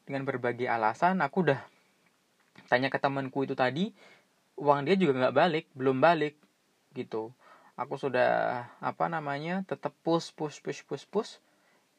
Dengan 0.03 0.27
berbagai 0.27 0.67
alasan 0.67 1.23
aku 1.23 1.47
udah 1.47 1.63
tanya 2.67 2.91
ke 2.91 2.99
temanku 2.99 3.47
itu 3.47 3.55
tadi, 3.55 3.95
uang 4.59 4.91
dia 4.91 4.99
juga 4.99 5.23
nggak 5.23 5.37
balik, 5.39 5.65
belum 5.71 6.03
balik 6.03 6.35
gitu. 6.99 7.31
Aku 7.75 7.99
sudah 7.99 8.65
apa 8.79 9.11
namanya 9.11 9.67
tetap 9.67 9.91
push 10.07 10.31
push 10.31 10.63
push 10.63 10.87
push 10.87 11.05
push 11.11 11.43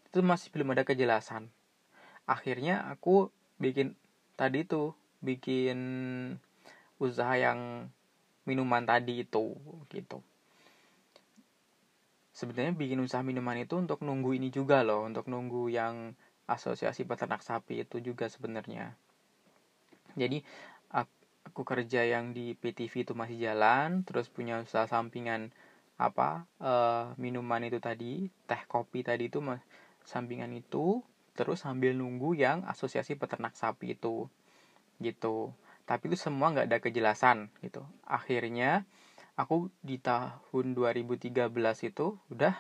itu 0.07 0.23
masih 0.23 0.47
belum 0.55 0.71
ada 0.71 0.87
kejelasan. 0.87 1.51
Akhirnya 2.23 2.87
aku 2.87 3.27
bikin 3.59 3.99
tadi 4.39 4.63
tuh 4.63 4.95
bikin 5.19 5.79
usaha 6.95 7.35
yang 7.35 7.91
minuman 8.47 8.87
tadi 8.87 9.27
itu 9.27 9.51
gitu. 9.91 10.23
Sebenarnya 12.31 12.71
bikin 12.71 13.03
usaha 13.03 13.19
minuman 13.19 13.59
itu 13.59 13.75
untuk 13.75 13.99
nunggu 13.99 14.35
ini 14.39 14.51
juga 14.51 14.79
loh 14.83 15.03
untuk 15.03 15.27
nunggu 15.27 15.67
yang 15.71 16.15
asosiasi 16.47 17.03
peternak 17.03 17.43
sapi 17.43 17.83
itu 17.83 17.99
juga 17.99 18.31
sebenarnya. 18.31 18.95
Jadi 20.15 20.39
aku 21.43 21.61
kerja 21.67 22.07
yang 22.07 22.31
di 22.31 22.55
PTV 22.55 23.07
itu 23.07 23.13
masih 23.15 23.37
jalan 23.39 24.07
terus 24.07 24.31
punya 24.31 24.63
usaha 24.63 24.87
sampingan 24.87 25.51
apa 25.95 26.43
uh, 26.59 27.15
minuman 27.15 27.63
itu 27.63 27.79
tadi 27.79 28.27
teh 28.43 28.61
kopi 28.67 28.99
tadi 28.99 29.31
itu 29.31 29.39
sampingan 30.03 30.51
itu 30.51 30.99
terus 31.35 31.63
sambil 31.63 31.91
nunggu 31.95 32.35
yang 32.35 32.63
asosiasi 32.67 33.19
peternak 33.19 33.55
sapi 33.59 33.95
itu 33.95 34.31
gitu. 35.03 35.51
Tapi 35.83 36.09
itu 36.09 36.17
semua 36.17 36.49
nggak 36.55 36.67
ada 36.71 36.79
kejelasan 36.79 37.51
gitu. 37.61 37.83
Akhirnya 38.07 38.87
aku 39.35 39.69
di 39.83 39.99
tahun 39.99 40.73
2013 40.73 41.51
itu 41.91 42.15
udah 42.31 42.55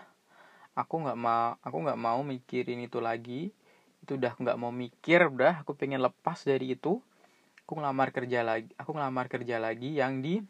aku 0.75 0.95
nggak 1.07 1.17
mau 1.17 1.55
aku 1.63 1.77
nggak 1.87 1.99
mau 1.99 2.19
mikirin 2.21 2.83
itu 2.83 2.99
lagi. 2.99 3.55
Itu 4.03 4.19
udah 4.19 4.35
nggak 4.35 4.57
mau 4.59 4.75
mikir 4.75 5.31
udah 5.31 5.63
aku 5.63 5.73
pengen 5.73 6.03
lepas 6.03 6.43
dari 6.43 6.75
itu. 6.75 6.99
Aku 7.65 7.81
ngelamar 7.81 8.13
kerja 8.13 8.45
lagi 8.45 8.69
aku 8.77 8.93
ngelamar 8.93 9.25
kerja 9.25 9.57
lagi 9.57 9.97
yang 9.97 10.21
di 10.21 10.43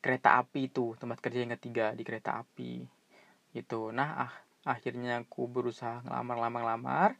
kereta 0.00 0.38
api 0.38 0.70
itu 0.70 0.94
tempat 1.00 1.18
kerja 1.18 1.42
yang 1.42 1.52
ketiga 1.58 1.92
di 1.96 2.02
kereta 2.06 2.42
api 2.42 2.84
gitu. 3.56 3.90
Nah 3.90 4.28
ah 4.28 4.32
akhirnya 4.66 5.22
aku 5.22 5.46
berusaha 5.46 6.02
ngelamar-lamar-lamar 6.04 7.14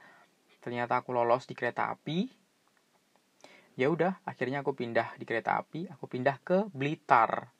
ternyata 0.61 0.99
aku 0.99 1.15
lolos 1.15 1.47
di 1.47 1.55
kereta 1.55 1.95
api. 1.95 2.27
Ya 3.77 3.93
udah 3.93 4.19
akhirnya 4.27 4.65
aku 4.65 4.73
pindah 4.73 5.15
di 5.21 5.25
kereta 5.29 5.61
api. 5.61 5.87
Aku 5.95 6.09
pindah 6.09 6.41
ke 6.43 6.67
Blitar. 6.73 7.53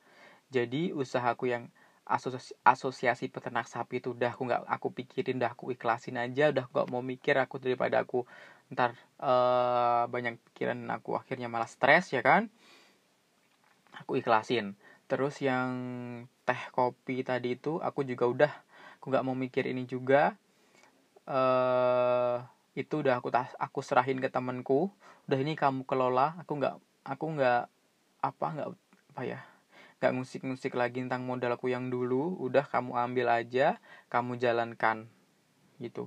Jadi 0.49 0.91
usahaku 0.91 1.51
yang 1.51 1.69
asosiasi, 2.07 2.55
asosiasi 2.63 3.25
peternak 3.27 3.67
sapi 3.67 3.99
itu 3.99 4.15
udah 4.15 4.31
aku 4.31 4.47
nggak 4.47 4.63
aku 4.65 4.87
pikirin 4.95 5.37
udah 5.39 5.51
aku 5.53 5.71
ikhlasin 5.71 6.17
aja. 6.17 6.49
Udah 6.49 6.65
gak 6.67 6.87
mau 6.89 7.03
mikir 7.03 7.37
aku 7.37 7.61
daripada 7.61 8.01
aku 8.01 8.25
ntar 8.67 8.91
uh, 9.23 10.03
banyak 10.11 10.35
pikiran 10.51 10.79
aku 10.91 11.15
akhirnya 11.15 11.47
malah 11.47 11.69
stres 11.69 12.11
ya 12.11 12.19
kan? 12.25 12.49
Aku 14.03 14.17
ikhlasin 14.17 14.73
terus 15.07 15.39
yang 15.39 15.71
teh 16.43 16.61
kopi 16.75 17.23
tadi 17.23 17.55
itu 17.55 17.79
aku 17.79 18.03
juga 18.03 18.27
udah 18.27 18.51
aku 18.99 19.05
nggak 19.11 19.25
mau 19.25 19.35
mikir 19.35 19.63
ini 19.67 19.87
juga. 19.87 20.35
Uh, 21.27 22.39
itu 22.77 23.03
udah 23.03 23.19
aku 23.19 23.31
tas 23.31 23.51
aku 23.59 23.79
serahin 23.79 24.19
ke 24.19 24.27
temanku. 24.27 24.91
Udah 25.27 25.39
ini 25.39 25.55
kamu 25.55 25.87
kelola 25.87 26.35
aku 26.43 26.59
nggak 26.59 26.75
aku 27.07 27.25
nggak 27.39 27.63
apa 28.23 28.47
nggak 28.55 28.69
apa 29.15 29.21
ya 29.23 29.39
nggak 29.97 30.13
musik-musik 30.13 30.77
lagi 30.77 31.01
tentang 31.01 31.25
modalku 31.25 31.71
yang 31.71 31.89
dulu. 31.89 32.37
Udah 32.43 32.67
kamu 32.67 32.95
ambil 32.95 33.27
aja 33.31 33.81
kamu 34.11 34.37
jalankan. 34.37 35.09
Gitu. 35.81 36.05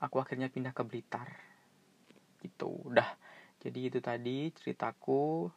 Aku 0.00 0.22
akhirnya 0.22 0.48
pindah 0.48 0.72
ke 0.72 0.82
Blitar. 0.86 1.28
Gitu 2.40 2.70
udah. 2.88 3.06
Jadi 3.60 3.80
itu 3.88 3.98
tadi 4.00 4.52
ceritaku 4.52 5.48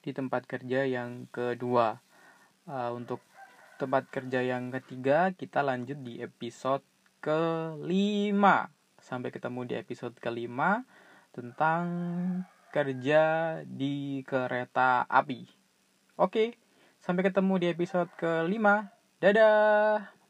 di 0.00 0.10
tempat 0.16 0.48
kerja 0.48 0.84
yang 0.88 1.28
kedua. 1.28 2.00
Uh, 2.68 2.92
untuk 2.92 3.24
tempat 3.80 4.08
kerja 4.12 4.44
yang 4.44 4.68
ketiga 4.68 5.32
kita 5.32 5.64
lanjut 5.64 6.00
di 6.00 6.20
episode 6.20 6.84
kelima. 7.24 8.68
Sampai 9.00 9.32
ketemu 9.32 9.64
di 9.64 9.74
episode 9.80 10.16
kelima 10.20 10.84
tentang 11.32 11.84
kerja 12.70 13.56
di 13.64 14.20
kereta 14.26 15.08
api. 15.08 15.48
Oke 16.20 16.56
sampai 17.00 17.24
ketemu 17.24 17.54
di 17.56 17.66
episode 17.72 18.12
kelima. 18.16 18.92
Dadah 19.20 20.20